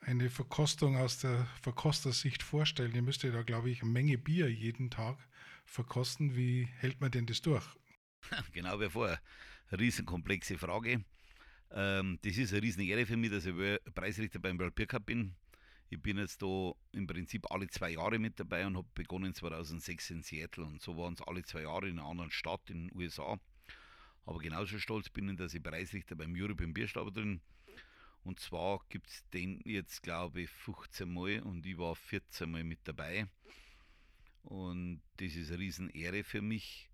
eine 0.00 0.28
Verkostung 0.28 0.98
aus 0.98 1.16
der 1.16 1.46
Verkostersicht 1.62 2.42
vorstellen? 2.42 2.94
Ihr 2.94 3.00
müsst 3.00 3.22
ja 3.22 3.30
da, 3.30 3.40
glaube 3.40 3.70
ich, 3.70 3.80
eine 3.80 3.90
Menge 3.90 4.18
Bier 4.18 4.52
jeden 4.52 4.90
Tag 4.90 5.16
verkosten. 5.64 6.36
Wie 6.36 6.68
hält 6.80 7.00
man 7.00 7.10
denn 7.10 7.24
das 7.24 7.40
durch? 7.40 7.64
Genau 8.52 8.78
wie 8.78 8.90
vorher. 8.90 9.18
Riesenkomplexe 9.72 10.58
Frage. 10.58 11.02
Ähm, 11.70 12.18
das 12.20 12.36
ist 12.36 12.52
eine 12.52 12.60
riesen 12.60 12.82
Ehre 12.82 13.06
für 13.06 13.16
mich, 13.16 13.30
dass 13.30 13.46
ich 13.46 13.54
Preisrichter 13.94 14.38
beim 14.38 14.58
World 14.58 14.74
Beer 14.74 14.86
Cup 14.86 15.06
bin. 15.06 15.34
Ich 15.88 16.02
bin 16.02 16.18
jetzt 16.18 16.42
da 16.42 16.72
im 16.92 17.06
Prinzip 17.06 17.50
alle 17.50 17.68
zwei 17.68 17.92
Jahre 17.92 18.18
mit 18.18 18.38
dabei 18.38 18.66
und 18.66 18.76
habe 18.76 18.88
begonnen 18.92 19.32
2006 19.32 20.10
in 20.10 20.22
Seattle 20.22 20.66
und 20.66 20.82
so 20.82 20.94
waren 20.98 21.14
es 21.14 21.22
alle 21.22 21.42
zwei 21.42 21.62
Jahre 21.62 21.88
in 21.88 21.98
einer 21.98 22.08
anderen 22.08 22.30
Stadt 22.30 22.68
in 22.68 22.88
den 22.88 22.98
USA. 22.98 23.38
Aber 24.26 24.38
genauso 24.38 24.78
stolz 24.78 25.08
bin 25.08 25.28
ich, 25.28 25.36
dass 25.36 25.54
ich 25.54 25.62
Preisrichter 25.62 26.16
beim 26.16 26.34
European 26.34 26.72
Bierstab 26.72 27.12
drin. 27.12 27.40
Und 28.24 28.40
zwar 28.40 28.80
gibt 28.88 29.10
es 29.10 29.22
den 29.30 29.60
jetzt, 29.66 30.02
glaube 30.02 30.42
ich, 30.42 30.50
15 30.50 31.12
Mal 31.12 31.40
und 31.40 31.66
ich 31.66 31.76
war 31.76 31.94
14 31.94 32.50
Mal 32.50 32.64
mit 32.64 32.80
dabei. 32.84 33.26
Und 34.42 35.02
das 35.18 35.34
ist 35.34 35.50
eine 35.50 35.58
Riesenehre 35.58 36.24
für 36.24 36.40
mich. 36.40 36.88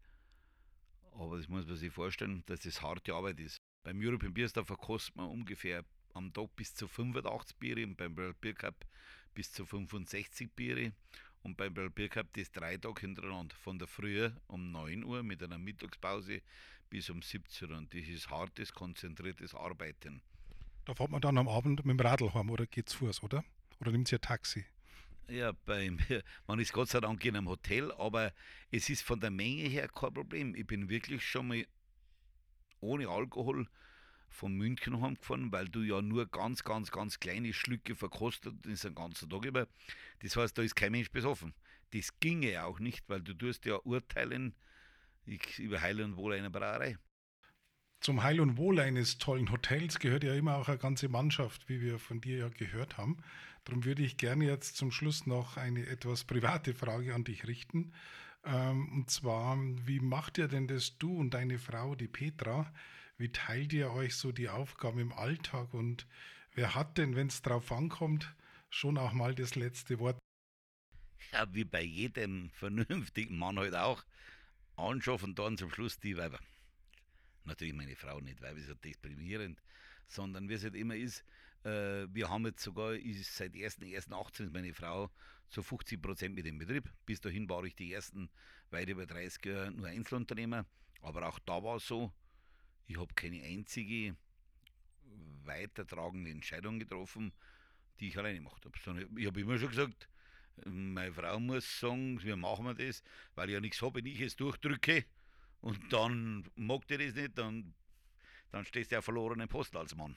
Aber 1.13 1.37
das 1.37 1.49
muss 1.49 1.67
man 1.67 1.77
sich 1.77 1.93
vorstellen, 1.93 2.43
dass 2.47 2.61
das 2.61 2.83
harte 2.83 3.15
Arbeit 3.15 3.39
ist. 3.41 3.57
Beim 3.83 4.01
European 4.01 4.35
Beer 4.35 4.49
Star 4.49 4.65
verkostet 4.65 5.17
man 5.17 5.29
ungefähr 5.29 5.85
am 6.15 6.33
Tag 6.33 6.55
bis 6.57 6.75
zu 6.75 6.89
85 6.89 7.57
Biere 7.57 7.85
und 7.85 7.97
beim 7.97 8.17
World 8.17 8.41
Beer 8.41 8.55
Cup 8.55 8.85
bis 9.35 9.53
zu 9.53 9.65
65 9.65 10.51
Biere. 10.55 10.93
Und 11.43 11.57
beim 11.57 11.75
World 11.77 11.95
Beer 11.95 12.09
Cup 12.09 12.33
das 12.35 12.51
drei 12.51 12.77
Tage 12.77 13.01
hintereinander. 13.01 13.55
Von 13.57 13.79
der 13.79 13.89
Früh 13.89 14.31
um 14.47 14.73
9 14.73 15.05
Uhr 15.05 15.23
mit 15.23 15.43
einer 15.43 15.59
Mittagspause 15.59 16.43
bis 16.91 17.09
um 17.09 17.23
17 17.23 17.71
Uhr. 17.71 17.79
Und 17.79 17.95
das 17.95 18.07
ist 18.09 18.29
hartes, 18.29 18.73
konzentriertes 18.73 19.55
Arbeiten. 19.55 20.21
Da 20.85 20.95
fährt 20.95 21.11
man 21.11 21.21
dann 21.21 21.39
am 21.39 21.49
Abend 21.49 21.85
mit 21.87 21.99
dem 21.99 22.01
Radl 22.01 22.35
heim 22.35 22.51
oder 22.51 22.67
geht's 22.67 22.95
fuß, 22.95 23.23
oder? 23.23 23.45
Oder 23.81 23.93
nimmt 23.93 24.09
sie 24.09 24.17
ein 24.17 24.21
Taxi? 24.21 24.65
Ja, 25.29 25.53
bei 25.65 25.91
mir, 25.91 26.23
man 26.47 26.59
ist 26.59 26.73
Gott 26.73 26.89
sei 26.89 27.01
Dank 27.01 27.25
in 27.25 27.37
einem 27.37 27.49
Hotel, 27.49 27.93
aber 27.93 28.33
es 28.71 28.91
ist 28.91 29.03
von 29.03 29.21
der 29.21 29.31
Menge 29.31 29.63
her 29.63 29.89
kein 29.89 30.13
Problem. 30.13 30.55
Ich 30.55 30.67
bin 30.67 30.89
wirklich 30.89 31.25
schon 31.25 31.49
mal 31.49 31.65
ohne 32.81 33.09
Alkohol 33.09 33.69
von 34.29 34.55
München 34.55 35.01
heimgefahren, 35.01 35.53
weil 35.53 35.69
du 35.69 35.83
ja 35.83 36.03
nur 36.03 36.27
ganz, 36.27 36.65
ganz, 36.65 36.91
ganz 36.91 37.21
kleine 37.21 37.53
Schlücke 37.53 37.95
verkostet 37.95 38.67
ist 38.67 38.85
den 38.85 38.95
ganzen 38.95 39.29
Tag 39.29 39.45
über. 39.45 39.67
Das 40.21 40.37
heißt, 40.37 40.57
da 40.57 40.63
ist 40.63 40.77
kein 40.77 40.93
Mensch 40.93 41.11
besoffen. 41.11 41.53
Das 41.93 42.19
ginge 42.21 42.65
auch 42.65 42.79
nicht, 42.79 43.09
weil 43.09 43.21
du 43.21 43.35
tust 43.35 43.65
ja 43.67 43.77
urteilen 43.77 44.55
über 45.59 45.81
Heil 45.81 46.01
und 46.01 46.17
Wohl 46.17 46.35
einer 46.35 46.51
Brauerei. 46.51 46.97
Zum 48.01 48.23
Heil 48.23 48.41
und 48.41 48.57
Wohl 48.57 48.81
eines 48.81 49.19
tollen 49.19 49.51
Hotels 49.51 49.99
gehört 49.99 50.25
ja 50.25 50.35
immer 50.35 50.57
auch 50.57 50.69
eine 50.69 50.79
ganze 50.79 51.09
Mannschaft, 51.09 51.69
wie 51.69 51.83
wir 51.83 51.99
von 51.99 52.21
dir 52.21 52.39
ja 52.39 52.49
gehört 52.49 52.97
haben. 52.97 53.23
Darum 53.65 53.85
würde 53.85 54.03
ich 54.03 54.17
gerne 54.17 54.47
jetzt 54.47 54.77
zum 54.77 54.91
Schluss 54.91 55.27
noch 55.27 55.59
eine 55.59 55.87
etwas 55.87 56.25
private 56.25 56.73
Frage 56.73 57.15
an 57.15 57.25
dich 57.25 57.47
richten. 57.47 57.93
Ähm, 58.45 58.91
und 58.93 59.11
zwar, 59.11 59.59
wie 59.87 60.01
macht 60.01 60.39
ihr 60.39 60.49
denn 60.49 60.67
das, 60.67 60.97
du 60.97 61.15
und 61.15 61.35
deine 61.35 61.59
Frau, 61.59 61.95
die 61.95 62.09
Petra? 62.09 62.73
Wie 63.19 63.31
teilt 63.31 63.75
ihr 63.75 63.91
euch 63.91 64.15
so 64.17 64.33
die 64.33 64.49
Aufgaben 64.49 64.99
im 64.99 65.13
Alltag 65.13 65.75
und 65.75 66.07
wer 66.55 66.75
hat 66.75 66.97
denn, 66.97 67.17
wenn 67.17 67.27
es 67.27 67.43
drauf 67.43 67.71
ankommt, 67.71 68.35
schon 68.71 68.97
auch 68.97 69.13
mal 69.13 69.35
das 69.35 69.57
letzte 69.57 69.99
Wort? 69.99 70.19
Ja, 71.33 71.47
wie 71.53 71.65
bei 71.65 71.83
jedem 71.83 72.49
vernünftigen 72.51 73.39
Mann 73.39 73.59
halt 73.59 73.75
auch. 73.75 74.03
Anschaffen 74.81 75.35
dann 75.35 75.57
zum 75.57 75.71
Schluss 75.71 75.99
die 75.99 76.17
Weiber. 76.17 76.41
Natürlich 77.45 77.75
meine 77.75 77.97
Frau 77.97 78.21
nicht, 78.21 78.41
weil 78.43 78.57
wir 78.57 78.63
so 78.65 78.75
deprimierend, 78.75 79.63
sondern 80.07 80.49
wie 80.49 80.55
es 80.55 80.65
halt 80.65 80.75
immer 80.75 80.97
ist, 80.97 81.25
äh, 81.65 82.07
wir 82.13 82.29
haben 82.29 82.47
jetzt 82.47 82.63
sogar, 82.63 82.95
ist 82.95 83.37
seit 83.37 83.53
1.1.18 83.55 84.45
ist 84.45 84.53
meine 84.53 84.75
Frau 84.75 85.11
zu 85.49 85.63
50 85.63 86.01
Prozent 86.01 86.35
mit 86.35 86.47
dem 86.47 86.59
Betrieb. 86.59 86.91
Bis 87.07 87.21
dahin 87.21 87.49
war 87.49 87.65
ich 87.65 87.75
die 87.75 87.93
ersten 87.93 88.31
weit 88.71 88.89
über 88.89 89.07
30 89.07 89.45
Jahre 89.45 89.71
nur 89.71 89.89
Einzelunternehmer. 89.89 90.65
Aber 91.03 91.27
auch 91.27 91.39
da 91.41 91.63
war 91.63 91.77
es 91.77 91.87
so, 91.87 92.13
ich 92.87 92.99
habe 92.99 93.13
keine 93.15 93.43
einzige 93.43 94.17
weitertragende 95.45 96.31
Entscheidung 96.31 96.79
getroffen, 96.79 97.33
die 97.99 98.09
ich 98.09 98.19
alleine 98.19 98.39
gemacht 98.39 98.65
habe. 98.65 99.09
ich 99.17 99.27
habe 99.27 99.41
immer 99.41 99.59
schon 99.59 99.71
gesagt, 99.71 100.09
meine 100.65 101.13
Frau 101.13 101.39
muss 101.41 101.81
sagen, 101.81 102.23
wie 102.23 102.35
machen 102.35 102.65
wir 102.65 102.75
das, 102.75 103.03
weil 103.35 103.49
ich 103.49 103.55
ja 103.55 103.61
nichts 103.61 103.83
habe, 103.83 103.97
wenn 103.97 104.07
ich 104.07 104.21
es 104.21 104.37
durchdrücke 104.37 105.05
und 105.61 105.93
dann 105.93 106.45
mag 106.57 106.87
die 106.89 106.97
das 106.97 107.15
nicht, 107.15 107.37
dann, 107.37 107.75
dann 108.51 108.65
stehst 108.65 108.91
du 108.91 108.97
ja 108.97 109.03
verlorenen 109.03 109.49
Post 109.49 109.77
als 109.77 109.95
Mann. 109.95 110.17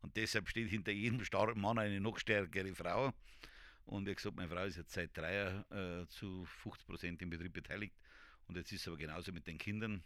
Und 0.00 0.16
deshalb 0.16 0.48
steht 0.48 0.68
hinter 0.68 0.92
jedem 0.92 1.24
starken 1.24 1.60
Mann 1.60 1.78
eine 1.78 2.00
noch 2.00 2.18
stärkere 2.18 2.74
Frau. 2.74 3.12
Und 3.84 4.06
wie 4.06 4.14
gesagt, 4.14 4.36
meine 4.36 4.48
Frau 4.48 4.64
ist 4.64 4.76
jetzt 4.76 4.92
seit 4.92 5.16
drei 5.16 5.34
Jahren 5.34 6.02
äh, 6.02 6.06
zu 6.08 6.44
50 6.44 6.86
Prozent 6.86 7.22
im 7.22 7.30
Betrieb 7.30 7.52
beteiligt. 7.52 7.94
Und 8.46 8.56
jetzt 8.56 8.72
ist 8.72 8.82
es 8.82 8.88
aber 8.88 8.96
genauso 8.96 9.32
mit 9.32 9.46
den 9.46 9.58
Kindern. 9.58 10.02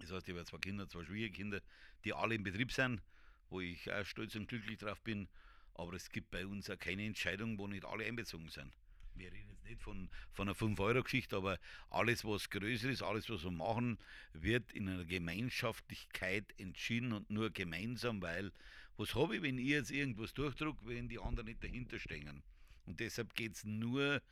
Das 0.00 0.10
heißt, 0.10 0.28
ich 0.28 0.34
habe 0.34 0.44
zwei 0.44 0.58
Kinder, 0.58 0.88
zwei 0.88 1.04
Schwiegerkinder, 1.04 1.60
die 2.04 2.12
alle 2.12 2.34
im 2.34 2.42
Betrieb 2.42 2.72
sind, 2.72 3.00
wo 3.48 3.60
ich 3.60 3.90
auch 3.92 4.04
stolz 4.04 4.34
und 4.34 4.48
glücklich 4.48 4.78
drauf 4.78 5.00
bin. 5.02 5.28
Aber 5.74 5.94
es 5.94 6.10
gibt 6.10 6.30
bei 6.30 6.46
uns 6.46 6.68
auch 6.68 6.78
keine 6.78 7.04
Entscheidung, 7.04 7.58
wo 7.58 7.66
nicht 7.66 7.84
alle 7.84 8.04
einbezogen 8.04 8.48
sind. 8.48 8.72
Wir 9.14 9.32
reden 9.32 9.50
jetzt 9.50 9.64
nicht 9.64 9.80
von, 9.80 10.08
von 10.32 10.48
einer 10.48 10.56
5-Euro-Geschichte, 10.56 11.36
aber 11.36 11.58
alles, 11.90 12.24
was 12.24 12.50
größer 12.50 12.90
ist, 12.90 13.02
alles, 13.02 13.28
was 13.30 13.44
wir 13.44 13.50
machen, 13.50 13.98
wird 14.32 14.72
in 14.72 14.88
einer 14.88 15.04
Gemeinschaftlichkeit 15.04 16.58
entschieden 16.58 17.12
und 17.12 17.30
nur 17.30 17.50
gemeinsam, 17.50 18.20
weil 18.22 18.52
was 18.96 19.14
habe 19.14 19.36
ich, 19.36 19.42
wenn 19.42 19.58
ich 19.58 19.66
jetzt 19.66 19.90
irgendwas 19.90 20.34
durchdrucke, 20.34 20.86
wenn 20.86 21.08
die 21.08 21.18
anderen 21.18 21.46
nicht 21.46 21.62
dahinter 21.62 21.98
stehen? 21.98 22.42
Und 22.86 23.00
deshalb 23.00 23.34
geht 23.34 23.54
es 23.54 23.64
nur 23.64 24.22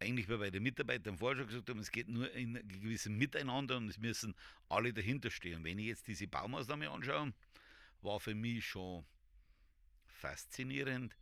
eigentlich 0.00 0.28
wie 0.28 0.36
bei 0.38 0.50
den 0.50 0.62
Mitarbeitern 0.62 1.18
vorher 1.18 1.38
schon 1.38 1.48
gesagt 1.48 1.68
haben, 1.68 1.78
es 1.78 1.90
geht 1.90 2.08
nur 2.08 2.32
in 2.32 2.54
gewissen 2.68 3.16
Miteinander 3.16 3.76
und 3.76 3.88
es 3.88 3.98
müssen 3.98 4.34
alle 4.68 4.92
dahinter 4.92 5.30
stehen. 5.30 5.62
Wenn 5.62 5.78
ich 5.78 5.86
jetzt 5.86 6.06
diese 6.08 6.26
Baumaßnahme 6.26 6.90
anschaue, 6.90 7.34
war 8.00 8.18
für 8.18 8.34
mich 8.34 8.64
schon 8.64 9.04
faszinierend, 10.06 11.14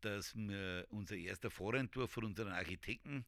dass 0.00 0.34
wir 0.36 0.86
unser 0.90 1.16
erster 1.16 1.50
Vorentwurf 1.50 2.10
von 2.10 2.24
unseren 2.24 2.52
Architekten 2.52 3.24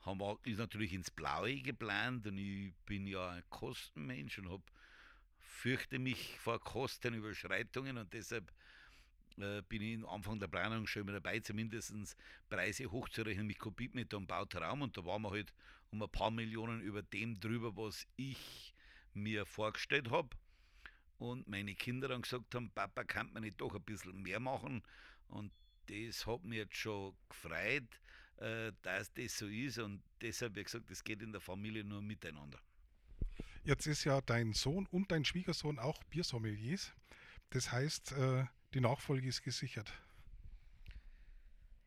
haben 0.00 0.20
wir, 0.20 0.38
ist 0.44 0.58
natürlich 0.58 0.92
ins 0.92 1.10
Blaue 1.10 1.60
geplant 1.60 2.26
und 2.26 2.38
ich 2.38 2.72
bin 2.84 3.06
ja 3.06 3.30
ein 3.30 3.42
Kostenmensch 3.50 4.38
und 4.38 4.50
habe 4.50 4.62
fürchte 5.38 5.98
mich 5.98 6.38
vor 6.38 6.60
Kostenüberschreitungen 6.60 7.98
und 7.98 8.12
deshalb 8.12 8.52
äh, 9.38 9.62
bin 9.68 9.82
ich 9.82 9.96
am 9.98 10.06
Anfang 10.06 10.38
der 10.38 10.48
Planung 10.48 10.86
schon 10.86 11.02
immer 11.02 11.12
dabei, 11.12 11.40
zumindest 11.40 12.16
Preise 12.48 12.90
hochzurechnen 12.90 13.46
mit 13.46 13.58
Kubikmeter 13.58 14.16
und 14.16 14.26
Bautraum. 14.26 14.82
Und 14.82 14.96
da 14.96 15.04
waren 15.04 15.22
wir 15.22 15.30
halt 15.30 15.52
um 15.90 16.02
ein 16.02 16.08
paar 16.10 16.30
Millionen 16.30 16.80
über 16.80 17.02
dem 17.02 17.38
drüber, 17.38 17.76
was 17.76 18.06
ich 18.16 18.74
mir 19.14 19.46
vorgestellt 19.46 20.10
habe. 20.10 20.30
Und 21.18 21.48
meine 21.48 21.74
Kinder 21.74 22.08
dann 22.08 22.22
gesagt 22.22 22.54
haben, 22.54 22.70
Papa, 22.70 23.04
kann 23.04 23.32
man 23.32 23.42
nicht 23.42 23.60
doch 23.60 23.74
ein 23.74 23.82
bisschen 23.82 24.22
mehr 24.22 24.40
machen? 24.40 24.82
Und 25.28 25.50
das 25.86 26.26
hat 26.26 26.44
mich 26.44 26.58
jetzt 26.58 26.76
schon 26.76 27.14
gefreut, 27.28 27.88
äh, 28.38 28.72
dass 28.82 29.12
das 29.12 29.38
so 29.38 29.46
ist. 29.46 29.78
Und 29.78 30.02
deshalb, 30.20 30.56
wie 30.56 30.64
gesagt, 30.64 30.90
das 30.90 31.02
geht 31.02 31.22
in 31.22 31.32
der 31.32 31.40
Familie 31.40 31.84
nur 31.84 32.02
miteinander. 32.02 32.58
Jetzt 33.64 33.86
ist 33.86 34.04
ja 34.04 34.20
dein 34.20 34.52
Sohn 34.52 34.86
und 34.86 35.10
dein 35.10 35.24
Schwiegersohn 35.24 35.78
auch 35.78 36.02
Biersommeliers. 36.04 36.92
Das 37.50 37.72
heißt, 37.72 38.12
äh, 38.12 38.44
die 38.74 38.80
Nachfolge 38.80 39.28
ist 39.28 39.42
gesichert. 39.42 39.92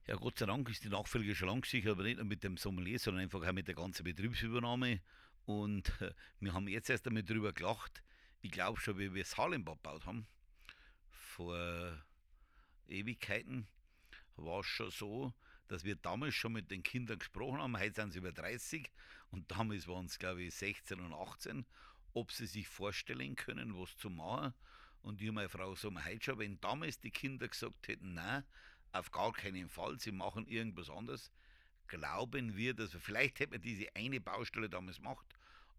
Ja, 0.07 0.15
Gott 0.15 0.39
sei 0.39 0.47
Dank 0.47 0.67
ist 0.69 0.83
die 0.83 0.89
Nachfolge 0.89 1.35
schon 1.35 1.49
lang 1.49 1.61
gesichert, 1.61 1.91
aber 1.91 2.03
nicht 2.03 2.17
nur 2.17 2.25
mit 2.25 2.43
dem 2.43 2.57
Sommelier, 2.57 2.97
sondern 2.97 3.23
einfach 3.23 3.45
auch 3.45 3.51
mit 3.51 3.67
der 3.67 3.75
ganzen 3.75 4.03
Betriebsübernahme. 4.03 5.01
Und 5.45 5.93
wir 6.39 6.53
haben 6.53 6.67
jetzt 6.67 6.89
erst 6.89 7.07
einmal 7.07 7.23
drüber 7.23 7.53
gelacht. 7.53 8.01
Ich 8.41 8.51
glaube 8.51 8.79
schon, 8.79 8.97
wie 8.97 9.13
wir 9.13 9.23
Salimbad 9.23 9.83
gebaut 9.83 10.05
haben, 10.05 10.25
vor 11.11 12.03
Ewigkeiten, 12.87 13.67
war 14.43 14.61
es 14.61 14.67
schon 14.67 14.91
so, 14.91 15.33
dass 15.67 15.83
wir 15.83 15.95
damals 15.95 16.35
schon 16.35 16.53
mit 16.53 16.71
den 16.71 16.83
Kindern 16.83 17.19
gesprochen 17.19 17.59
haben. 17.59 17.77
Heute 17.77 17.93
sind 17.93 18.11
sie 18.11 18.19
über 18.19 18.31
30 18.31 18.89
und 19.31 19.49
damals 19.51 19.87
waren 19.87 20.05
es, 20.05 20.19
glaube 20.19 20.43
ich, 20.43 20.55
16 20.55 20.99
und 20.99 21.13
18, 21.13 21.65
ob 22.13 22.31
sie 22.31 22.47
sich 22.47 22.67
vorstellen 22.67 23.35
können, 23.35 23.77
was 23.77 23.95
zu 23.97 24.09
machen. 24.09 24.53
Und 25.01 25.21
ich 25.21 25.29
und 25.29 25.35
meine 25.35 25.49
Frau 25.49 25.75
sagen, 25.75 26.03
heute 26.03 26.23
schon, 26.23 26.39
wenn 26.39 26.59
damals 26.59 26.99
die 26.99 27.11
Kinder 27.11 27.47
gesagt 27.47 27.87
hätten, 27.87 28.15
nein, 28.15 28.43
auf 28.91 29.11
gar 29.11 29.31
keinen 29.31 29.69
Fall, 29.69 29.99
sie 29.99 30.11
machen 30.11 30.47
irgendwas 30.47 30.89
anderes, 30.89 31.31
glauben 31.87 32.55
wir, 32.55 32.73
dass 32.73 32.93
wir, 32.93 32.99
vielleicht 32.99 33.39
hätten 33.39 33.53
wir 33.53 33.59
diese 33.59 33.87
eine 33.95 34.19
Baustelle 34.19 34.69
damals 34.69 34.97
gemacht, 34.97 35.25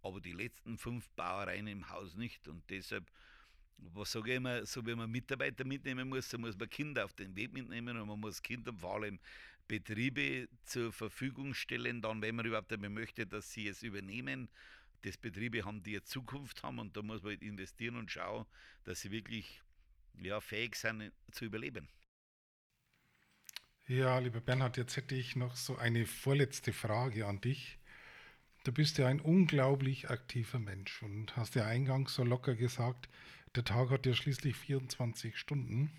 aber 0.02 0.20
die 0.20 0.32
letzten 0.32 0.78
fünf 0.78 1.10
Bauereien 1.10 1.66
im 1.66 1.90
Haus 1.90 2.14
nicht. 2.14 2.48
Und 2.48 2.68
deshalb, 2.70 3.10
was 3.94 4.12
sage 4.12 4.30
ich 4.30 4.36
immer, 4.36 4.64
so 4.66 4.84
wie 4.86 4.94
man 4.94 5.10
Mitarbeiter 5.10 5.64
mitnehmen 5.64 6.08
muss, 6.08 6.28
so 6.28 6.38
muss 6.38 6.56
man 6.56 6.68
Kinder 6.68 7.04
auf 7.04 7.12
den 7.14 7.34
Weg 7.36 7.52
mitnehmen 7.52 7.98
und 7.98 8.08
man 8.08 8.20
muss 8.20 8.42
Kinder 8.42 8.72
vor 8.72 8.96
allem 8.96 9.18
Betriebe 9.68 10.48
zur 10.64 10.92
Verfügung 10.92 11.54
stellen, 11.54 12.02
dann, 12.02 12.20
wenn 12.22 12.34
man 12.34 12.46
überhaupt 12.46 12.72
einmal 12.72 12.90
möchte, 12.90 13.26
dass 13.26 13.52
sie 13.52 13.68
es 13.68 13.82
übernehmen 13.82 14.48
dass 15.02 15.16
Betriebe 15.16 15.64
haben, 15.64 15.82
die 15.82 15.92
eine 15.92 16.04
Zukunft 16.04 16.62
haben 16.62 16.78
und 16.78 16.96
da 16.96 17.02
muss 17.02 17.22
man 17.22 17.30
halt 17.30 17.42
investieren 17.42 17.96
und 17.96 18.10
schauen, 18.10 18.46
dass 18.84 19.00
sie 19.00 19.10
wirklich 19.10 19.62
ja, 20.20 20.40
fähig 20.40 20.76
sind 20.76 21.12
zu 21.30 21.44
überleben. 21.44 21.88
Ja, 23.86 24.18
lieber 24.18 24.40
Bernhard, 24.40 24.76
jetzt 24.76 24.96
hätte 24.96 25.14
ich 25.14 25.36
noch 25.36 25.56
so 25.56 25.76
eine 25.76 26.06
vorletzte 26.06 26.72
Frage 26.72 27.26
an 27.26 27.40
dich. 27.40 27.78
Du 28.64 28.72
bist 28.72 28.98
ja 28.98 29.08
ein 29.08 29.20
unglaublich 29.20 30.10
aktiver 30.10 30.58
Mensch 30.58 31.02
und 31.02 31.36
hast 31.36 31.54
ja 31.54 31.66
eingangs 31.66 32.14
so 32.14 32.22
locker 32.22 32.54
gesagt, 32.54 33.08
der 33.54 33.64
Tag 33.64 33.90
hat 33.90 34.06
ja 34.06 34.14
schließlich 34.14 34.56
24 34.56 35.38
Stunden. 35.38 35.90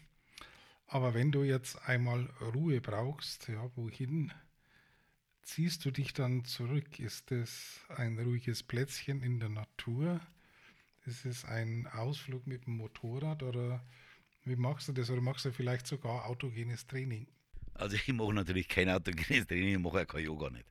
Aber 0.88 1.14
wenn 1.14 1.32
du 1.32 1.44
jetzt 1.44 1.82
einmal 1.88 2.26
Ruhe 2.54 2.82
brauchst, 2.82 3.48
ja, 3.48 3.70
wohin 3.76 4.32
ziehst 5.42 5.86
du 5.86 5.92
dich 5.92 6.14
dann 6.14 6.46
zurück? 6.46 7.00
Ist 7.00 7.32
es 7.32 7.80
ein 7.90 8.20
ruhiges 8.20 8.64
Plätzchen 8.64 9.22
in 9.22 9.40
der 9.40 9.50
Natur? 9.50 10.20
Ist 11.06 11.26
es 11.26 11.46
ein 11.46 11.88
Ausflug 11.88 12.46
mit 12.46 12.66
dem 12.68 12.78
Motorrad 12.78 13.42
oder 13.44 13.84
wie 14.44 14.56
machst 14.56 14.88
du 14.88 14.94
das? 14.94 15.10
Oder 15.10 15.22
machst 15.22 15.46
du 15.46 15.52
vielleicht 15.52 15.88
sogar 15.88 16.26
autogenes 16.26 16.86
Training? 16.88 17.28
Also 17.74 17.96
ich 17.96 18.08
mache 18.10 18.34
natürlich 18.34 18.68
kein 18.68 18.90
autogenes 18.90 19.48
Training, 19.48 19.76
ich 19.76 19.80
mache 19.80 20.00
ja 20.00 20.06
kein 20.06 20.26
Yoga 20.26 20.50
nicht. 20.50 20.66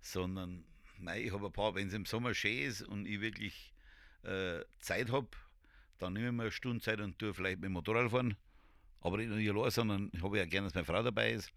Sondern 0.00 0.64
nein, 0.98 1.24
ich 1.24 1.32
habe 1.32 1.46
ein 1.46 1.52
paar, 1.52 1.74
wenn 1.74 1.88
es 1.88 1.94
im 1.94 2.04
Sommer 2.06 2.34
schön 2.34 2.58
ist 2.68 2.82
und 2.82 3.06
ich 3.06 3.20
wirklich 3.20 3.72
äh, 4.22 4.60
Zeit 4.80 5.10
habe, 5.10 5.28
dann 5.98 6.12
nehme 6.12 6.28
ich 6.28 6.32
mir 6.32 6.42
eine 6.42 6.52
Stunde 6.52 6.80
Zeit 6.80 7.00
und 7.00 7.18
tue 7.18 7.34
vielleicht 7.34 7.58
mit 7.58 7.66
dem 7.66 7.72
Motorrad 7.72 8.10
fahren. 8.10 8.36
Aber 9.00 9.18
nicht 9.18 9.28
nur 9.28 9.38
allein, 9.38 9.70
sondern 9.70 10.10
ich 10.12 10.22
habe 10.22 10.38
ja 10.38 10.44
gerne, 10.44 10.66
dass 10.66 10.74
meine 10.74 10.86
Frau 10.86 11.02
dabei 11.02 11.32
ist. 11.32 11.52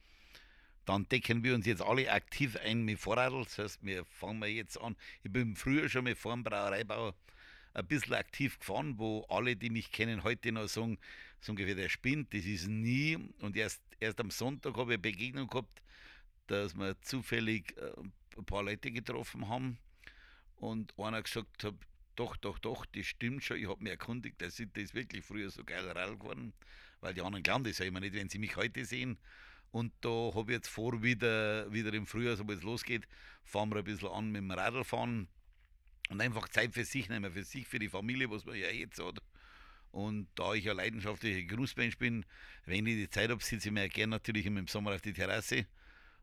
Dann 0.86 1.08
decken 1.10 1.44
wir 1.44 1.56
uns 1.56 1.66
jetzt 1.66 1.82
alle 1.82 2.12
aktiv 2.12 2.58
ein 2.58 2.84
mit 2.84 3.00
Vorradl. 3.00 3.44
Das 3.44 3.58
heißt, 3.58 3.80
wir 3.84 4.04
fangen 4.06 4.44
jetzt 4.44 4.80
an. 4.82 4.96
Ich 5.24 5.32
bin 5.32 5.56
früher 5.56 5.90
schon 5.90 6.04
mit 6.04 6.18
vor 6.18 6.34
dem 6.34 6.44
Brauereibau 6.44 7.14
ein 7.74 7.88
bisschen 7.88 8.16
aktiv 8.16 8.60
gefahren, 8.60 8.98
wo 8.98 9.22
alle, 9.30 9.56
die 9.56 9.70
mich 9.70 9.92
kennen, 9.92 10.24
heute 10.24 10.52
noch 10.52 10.68
sagen, 10.68 10.98
so 11.40 11.52
ungefähr 11.52 11.76
der 11.76 11.90
spinnt. 11.90 12.34
Das 12.34 12.46
ist 12.46 12.68
nie. 12.68 13.18
Und 13.40 13.56
erst, 13.56 13.82
erst 14.00 14.20
am 14.20 14.32
Sonntag 14.32 14.76
habe 14.76 14.92
ich 14.92 14.96
eine 14.96 15.00
Begegnung 15.00 15.48
gehabt, 15.48 15.82
dass 16.48 16.76
wir 16.76 17.00
zufällig 17.02 17.76
äh, 17.78 17.94
ein 18.38 18.46
paar 18.46 18.64
Leute 18.64 18.92
getroffen 18.92 19.48
haben 19.48 19.78
und 20.58 20.98
einer 20.98 21.22
gesagt 21.22 21.64
hat, 21.64 21.76
doch, 22.16 22.38
doch, 22.38 22.60
doch, 22.60 22.86
das 22.86 23.06
stimmt 23.06 23.44
schon. 23.44 23.58
Ich 23.58 23.68
habe 23.68 23.82
mich 23.82 23.92
erkundigt, 23.92 24.42
das 24.42 24.60
ist 24.60 24.94
wirklich 24.94 25.26
früher 25.26 25.50
so 25.50 25.64
geil 25.64 25.88
Radl 25.90 26.18
geworden, 26.18 26.54
weil 27.00 27.14
die 27.14 27.22
anderen 27.22 27.44
glauben 27.44 27.64
das 27.64 27.80
ja 27.80 27.86
immer 27.86 28.00
nicht, 28.00 28.14
wenn 28.14 28.30
sie 28.30 28.40
mich 28.40 28.56
heute 28.56 28.86
sehen. 28.86 29.18
Und 29.72 29.94
da 30.02 30.10
habe 30.10 30.52
ich 30.52 30.58
jetzt 30.58 30.68
vor, 30.68 31.02
wieder, 31.02 31.72
wieder 31.72 31.94
im 31.94 32.06
Frühjahr, 32.06 32.36
sobald 32.36 32.60
es 32.60 32.64
losgeht, 32.64 33.08
fahren 33.44 33.70
wir 33.70 33.78
ein 33.78 33.84
bisschen 33.86 34.10
an 34.10 34.32
mit 34.32 34.42
dem 34.42 34.52
Radlfahren 34.52 35.28
und 36.10 36.22
einfach 36.22 36.50
Zeit 36.50 36.74
für 36.74 36.84
sich 36.84 37.08
nehmen, 37.08 37.32
für 37.32 37.44
sich, 37.44 37.68
für 37.68 37.80
die 37.80 37.88
Familie, 37.88 38.30
was 38.30 38.46
man 38.46 38.56
ja 38.56 38.70
jetzt 38.70 39.00
hat. 39.00 39.20
Und 39.92 40.28
da 40.36 40.54
ich 40.54 40.66
ja 40.66 40.74
leidenschaftlicher 40.74 41.44
Genussmensch 41.44 41.98
bin, 41.98 42.26
wenn 42.66 42.86
ich 42.86 42.96
die 42.96 43.10
Zeit 43.10 43.30
habe, 43.30 43.44
sitze 43.44 43.70
ich 43.70 43.74
mir 43.74 43.88
gerne 43.90 44.12
natürlich 44.12 44.46
im 44.46 44.68
Sommer 44.68 44.94
auf 44.94 45.02
die 45.02 45.14
Terrasse 45.14 45.66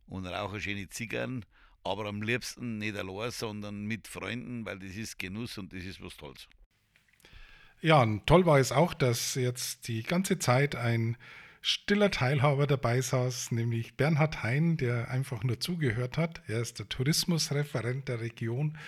und 0.07 0.27
rauche 0.27 0.61
schöne 0.61 0.89
Zigarren, 0.89 1.45
aber 1.89 2.07
am 2.07 2.23
liebsten 2.23 2.79
nicht 2.79 2.97
allein, 2.97 3.31
sondern 3.31 3.85
mit 3.85 4.09
Freunden, 4.09 4.65
weil 4.65 4.79
das 4.79 4.97
ist 4.97 5.19
Genuss 5.19 5.59
und 5.59 5.73
das 5.73 5.85
ist 5.85 6.03
was 6.03 6.17
Tolles. 6.17 6.49
Ja, 7.81 8.03
und 8.03 8.27
toll 8.27 8.45
war 8.45 8.59
es 8.59 8.73
auch, 8.73 8.93
dass 8.93 9.35
jetzt 9.35 9.87
die 9.89 10.03
ganze 10.03 10.39
Zeit 10.39 10.75
ein 10.75 11.17
stiller 11.61 12.11
Teilhaber 12.11 12.67
dabei 12.67 13.01
saß, 13.01 13.53
nämlich 13.53 13.97
Bernhard 13.97 14.43
Hein, 14.43 14.77
der 14.77 15.11
einfach 15.11 15.45
nur 15.45 15.61
zugehört 15.61 16.17
hat. 16.19 16.43
Er 16.47 16.61
ist 16.61 16.79
der 16.79 16.89
Tourismusreferent 16.89 18.09
der 18.09 18.21
Region 18.21 18.79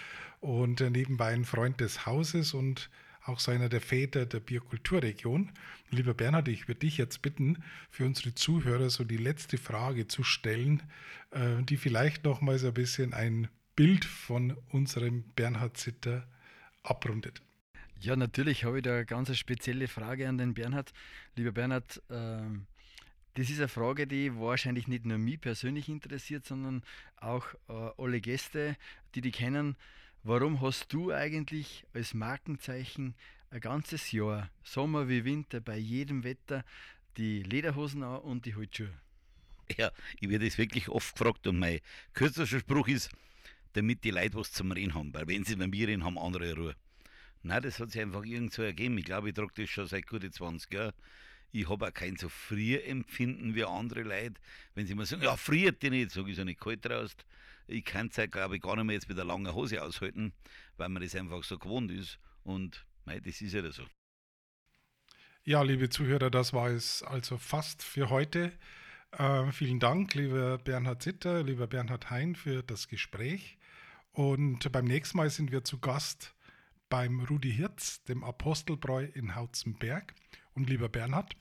und 0.40 0.80
nebenbei 0.80 1.32
ein 1.32 1.44
Freund 1.44 1.80
des 1.80 2.06
Hauses 2.06 2.54
und 2.54 2.90
auch 3.24 3.40
seiner 3.40 3.68
der 3.68 3.80
Väter 3.80 4.26
der 4.26 4.40
Bierkulturregion. 4.40 5.52
Lieber 5.90 6.14
Bernhard, 6.14 6.48
ich 6.48 6.68
würde 6.68 6.80
dich 6.80 6.96
jetzt 6.96 7.22
bitten, 7.22 7.62
für 7.90 8.04
unsere 8.04 8.35
Zuhörer 8.35 8.90
so 8.90 9.04
die 9.04 9.16
letzte 9.16 9.59
Frage 9.59 10.06
zu 10.06 10.22
stellen, 10.22 10.83
äh, 11.30 11.62
die 11.62 11.76
vielleicht 11.76 12.24
nochmals 12.24 12.64
ein 12.64 12.74
bisschen 12.74 13.14
ein 13.14 13.48
Bild 13.76 14.04
von 14.04 14.56
unserem 14.70 15.24
Bernhard 15.35 15.76
Zitter 15.76 16.26
abrundet. 16.83 17.42
Ja, 18.00 18.16
natürlich 18.16 18.64
habe 18.64 18.78
ich 18.78 18.83
da 18.85 18.94
eine 18.94 19.06
ganz 19.06 19.37
spezielle 19.37 19.87
Frage 19.87 20.28
an 20.28 20.38
den 20.38 20.54
Bernhard. 20.54 20.92
Lieber 21.37 21.52
Bernhard, 21.52 22.02
äh, 22.09 22.40
das 23.35 23.50
ist 23.50 23.59
eine 23.59 23.68
Frage, 23.68 24.06
die 24.06 24.35
wahrscheinlich 24.37 24.88
nicht 24.88 25.04
nur 25.04 25.18
mich 25.18 25.40
persönlich 25.40 25.88
interessiert, 25.88 26.46
sondern 26.46 26.83
auch 27.16 27.46
äh, 27.68 27.90
alle 27.98 28.20
Gäste, 28.20 28.76
die 29.14 29.20
die 29.20 29.30
kennen. 29.30 29.76
Warum 30.22 30.61
hast 30.61 30.92
du 30.92 31.12
eigentlich 31.12 31.87
als 31.94 32.12
Markenzeichen 32.12 33.14
ein 33.50 33.61
ganzes 33.61 34.12
Jahr, 34.12 34.50
Sommer 34.62 35.09
wie 35.09 35.24
Winter, 35.24 35.61
bei 35.61 35.78
jedem 35.78 36.24
Wetter 36.24 36.62
die 37.16 37.42
Lederhosen 37.42 38.02
an 38.02 38.20
und 38.20 38.44
die 38.44 38.54
Holzschuhe? 38.54 38.92
Ja, 39.78 39.90
ich 40.20 40.28
werde 40.28 40.44
das 40.44 40.59
wirklich 40.59 40.90
oft 40.90 41.14
gefragt 41.14 41.46
und 41.46 41.59
mein 41.59 41.80
kürzester 42.12 42.59
Spruch 42.59 42.88
ist, 42.88 43.11
damit 43.72 44.04
die 44.04 44.11
Leute 44.11 44.35
was 44.35 44.52
zum 44.52 44.72
Reden 44.72 44.94
haben, 44.94 45.14
weil 45.14 45.26
wenn 45.26 45.44
sie 45.44 45.56
bei 45.56 45.66
mir 45.66 45.88
reden, 45.88 46.04
haben 46.04 46.18
andere 46.18 46.54
Ruhe. 46.54 46.76
Nein, 47.42 47.62
das 47.62 47.80
hat 47.80 47.90
sich 47.90 48.02
einfach 48.02 48.24
irgend 48.24 48.52
so 48.52 48.62
ergeben. 48.62 48.98
Ich 48.98 49.06
glaube, 49.06 49.30
ich 49.30 49.35
trage 49.35 49.54
das 49.56 49.70
schon 49.70 49.87
seit 49.87 50.06
gute 50.06 50.30
20 50.30 50.70
Jahren. 50.70 50.92
Ich 51.52 51.68
habe 51.68 51.88
auch 51.88 51.92
kein 51.92 52.16
so 52.16 52.28
Frierempfinden 52.28 53.54
wie 53.54 53.64
andere 53.64 54.02
Leute. 54.02 54.40
Wenn 54.74 54.86
sie 54.86 54.94
mal 54.94 55.06
sagen, 55.06 55.22
ja, 55.22 55.36
friert 55.36 55.82
die 55.82 55.90
nicht, 55.90 56.10
sage 56.10 56.30
ich 56.30 56.36
so 56.36 56.44
nicht 56.44 56.60
kalt 56.60 56.88
raus. 56.88 57.16
Ich 57.66 57.84
kann 57.84 58.08
es 58.08 58.18
halt, 58.18 58.32
glaube 58.32 58.56
ich, 58.56 58.62
gar 58.62 58.76
nicht 58.76 58.84
mehr 58.84 58.94
jetzt 58.94 59.08
mit 59.08 59.18
der 59.18 59.24
langen 59.24 59.52
Hose 59.54 59.82
aushalten, 59.82 60.32
weil 60.76 60.88
man 60.88 61.02
das 61.02 61.14
einfach 61.14 61.42
so 61.44 61.58
gewohnt 61.58 61.90
ist. 61.90 62.18
Und 62.42 62.84
mei, 63.04 63.20
das 63.20 63.40
ist 63.40 63.52
ja 63.52 63.70
so. 63.70 63.84
Ja, 65.44 65.62
liebe 65.62 65.88
Zuhörer, 65.88 66.30
das 66.30 66.52
war 66.52 66.68
es 66.68 67.02
also 67.02 67.38
fast 67.38 67.82
für 67.82 68.10
heute. 68.10 68.52
Äh, 69.12 69.50
vielen 69.52 69.80
Dank, 69.80 70.14
lieber 70.14 70.58
Bernhard 70.58 71.02
Zitter, 71.02 71.42
lieber 71.42 71.66
Bernhard 71.66 72.10
Hein, 72.10 72.34
für 72.34 72.62
das 72.62 72.88
Gespräch. 72.88 73.58
Und 74.12 74.70
beim 74.70 74.84
nächsten 74.84 75.16
Mal 75.16 75.30
sind 75.30 75.50
wir 75.50 75.64
zu 75.64 75.78
Gast 75.78 76.34
beim 76.88 77.20
Rudi 77.20 77.52
Hirz, 77.52 78.02
dem 78.04 78.22
Apostelbräu 78.24 79.04
in 79.14 79.34
Hautzenberg. 79.34 80.14
Und 80.60 80.68
lieber 80.68 80.90
Bernhard, 80.90 81.36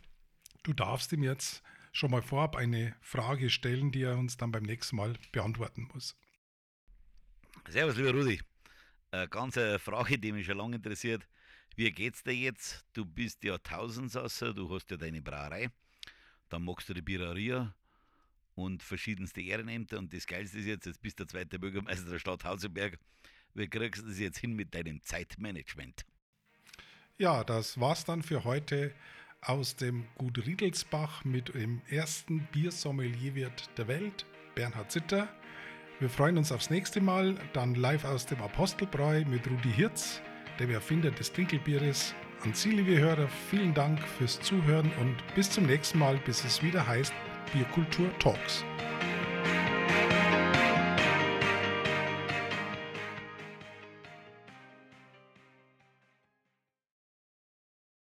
du 0.64 0.72
darfst 0.72 1.12
ihm 1.12 1.24
jetzt 1.24 1.62
schon 1.92 2.10
mal 2.10 2.22
vorab 2.22 2.56
eine 2.56 2.96
Frage 3.02 3.50
stellen, 3.50 3.92
die 3.92 4.04
er 4.04 4.18
uns 4.18 4.38
dann 4.38 4.50
beim 4.50 4.64
nächsten 4.64 4.96
Mal 4.96 5.18
beantworten 5.34 5.90
muss. 5.94 6.16
Servus, 7.68 7.98
lieber 7.98 8.14
Rudi. 8.14 8.40
Eine 9.12 9.28
ganz 9.28 9.58
eine 9.58 9.78
Frage, 9.78 10.18
die 10.18 10.32
mich 10.32 10.46
schon 10.46 10.56
lange 10.56 10.78
interessiert. 10.78 11.28
Wie 11.76 11.92
geht's 11.92 12.24
dir 12.24 12.34
jetzt? 12.34 12.86
Du 12.94 13.04
bist 13.04 13.44
ja 13.44 13.58
Tausendsasser, 13.58 14.54
du 14.54 14.74
hast 14.74 14.90
ja 14.90 14.96
deine 14.96 15.22
Brauerei, 15.22 15.70
dann 16.48 16.64
machst 16.64 16.88
du 16.88 16.94
die 16.94 17.02
Biereria 17.02 17.76
und 18.56 18.82
verschiedenste 18.82 19.42
Ehrenämter 19.42 19.98
und 19.98 20.14
das 20.14 20.28
Geilste 20.28 20.60
ist 20.60 20.66
jetzt, 20.66 20.86
jetzt 20.86 21.02
bist 21.02 21.20
du 21.20 21.26
der 21.26 21.28
zweite 21.28 21.60
Bürgermeister 21.60 22.10
der 22.10 22.20
Stadt 22.20 22.46
Hausenberg. 22.46 22.98
Wie 23.54 23.68
kriegst 23.68 24.02
du 24.02 24.08
das 24.08 24.18
jetzt 24.18 24.38
hin 24.38 24.54
mit 24.54 24.74
deinem 24.74 25.04
Zeitmanagement? 25.04 26.06
Ja, 27.22 27.44
das 27.44 27.78
war's 27.78 28.06
dann 28.06 28.24
für 28.24 28.46
heute 28.46 28.94
aus 29.42 29.76
dem 29.76 30.06
Gut 30.18 30.46
Riedelsbach 30.46 31.26
mit 31.26 31.54
dem 31.54 31.82
ersten 31.90 32.48
Biersommelierwirt 32.54 33.70
der 33.78 33.90
Welt, 33.90 34.26
Bernhard 34.56 34.90
Zitter. 34.90 35.28
Wir 36.00 36.10
freuen 36.10 36.38
uns 36.38 36.54
aufs 36.54 36.70
nächste 36.70 37.02
Mal, 37.02 37.36
dann 37.52 37.76
live 37.76 38.06
aus 38.06 38.26
dem 38.26 38.42
Apostelbräu 38.42 39.26
mit 39.26 39.46
Rudi 39.52 39.70
Hirz, 39.70 40.22
dem 40.62 40.70
Erfinder 40.70 41.12
des 41.12 41.34
Trinkelbieres. 41.34 42.16
An 42.46 42.54
Sie, 42.54 42.72
liebe 42.72 42.98
Hörer, 42.98 43.28
vielen 43.50 43.74
Dank 43.74 44.00
fürs 44.00 44.40
Zuhören 44.40 44.90
und 45.02 45.18
bis 45.36 45.50
zum 45.50 45.66
nächsten 45.66 46.00
Mal, 46.00 46.16
bis 46.26 46.46
es 46.46 46.64
wieder 46.64 46.88
heißt 46.88 47.14
Bierkultur 47.52 48.18
Talks. 48.20 48.64